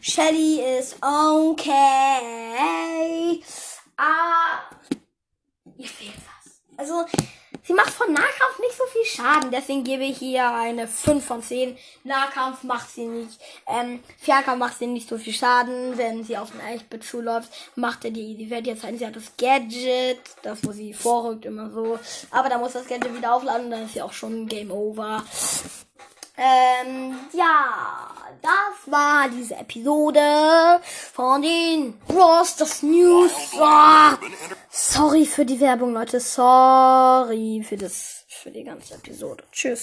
Shelly 0.02 0.80
ist 0.80 0.96
okay. 0.96 1.84
Ah, 3.98 4.62
ihr 5.78 5.88
fehlt 5.88 6.16
was. 6.18 6.62
Also, 6.76 7.06
Sie 7.66 7.74
macht 7.74 7.92
von 7.92 8.12
Nahkampf 8.12 8.60
nicht 8.60 8.78
so 8.78 8.84
viel 8.86 9.06
Schaden, 9.06 9.52
deswegen 9.52 9.86
gebe 9.86 10.04
ich 10.04 10.18
hier 10.18 10.52
eine 10.52 10.88
5 10.88 11.26
von 11.26 11.42
10. 11.42 11.78
Nahkampf 12.04 12.64
macht 12.64 12.90
sie 12.90 13.06
nicht. 13.06 13.40
Ähm, 13.68 14.02
Fernkampf 14.18 14.60
macht 14.60 14.80
sie 14.80 14.88
nicht 14.88 15.08
so 15.08 15.18
viel 15.18 15.34
Schaden. 15.34 15.98
Wenn 15.98 16.24
sie 16.26 16.38
auf 16.38 16.52
den 16.52 16.60
Eichbett 16.60 17.04
zuläuft, 17.04 17.50
macht 17.76 18.04
er 18.04 18.12
die, 18.12 18.36
die 18.36 18.50
wird 18.50 18.68
jetzt 18.68 18.84
ein, 18.84 18.98
sie 18.98 19.08
hat 19.08 19.16
das 19.16 19.32
Gadget, 19.38 20.20
das 20.42 20.60
wo 20.66 20.72
sie 20.74 20.94
vorrückt, 20.94 21.46
immer 21.46 21.70
so. 21.70 22.00
Aber 22.32 22.50
da 22.50 22.58
muss 22.58 22.74
das 22.74 22.88
Gadget 22.88 23.16
wieder 23.16 23.34
aufladen, 23.34 23.72
dann 23.72 23.86
ist 23.86 23.94
sie 23.94 24.02
auch 24.02 24.14
schon 24.14 24.48
Game 24.48 24.72
Over. 24.72 25.24
Ähm, 26.36 27.16
ja, 27.32 28.10
das 28.42 28.92
war 28.92 29.30
diese 29.30 29.56
Episode 29.56 30.82
von 31.14 31.42
den 31.42 31.94
Rosters 32.10 32.82
News. 32.82 33.32
Oh, 33.54 34.18
sorry 34.72 35.26
für 35.26 35.46
die 35.46 35.60
Werbung, 35.60 35.94
Leute. 35.94 36.20
Sorry 36.20 37.64
für 37.64 37.78
das, 37.78 38.26
für 38.28 38.50
die 38.50 38.64
ganze 38.64 38.96
Episode. 38.96 39.44
Tschüss. 39.52 39.82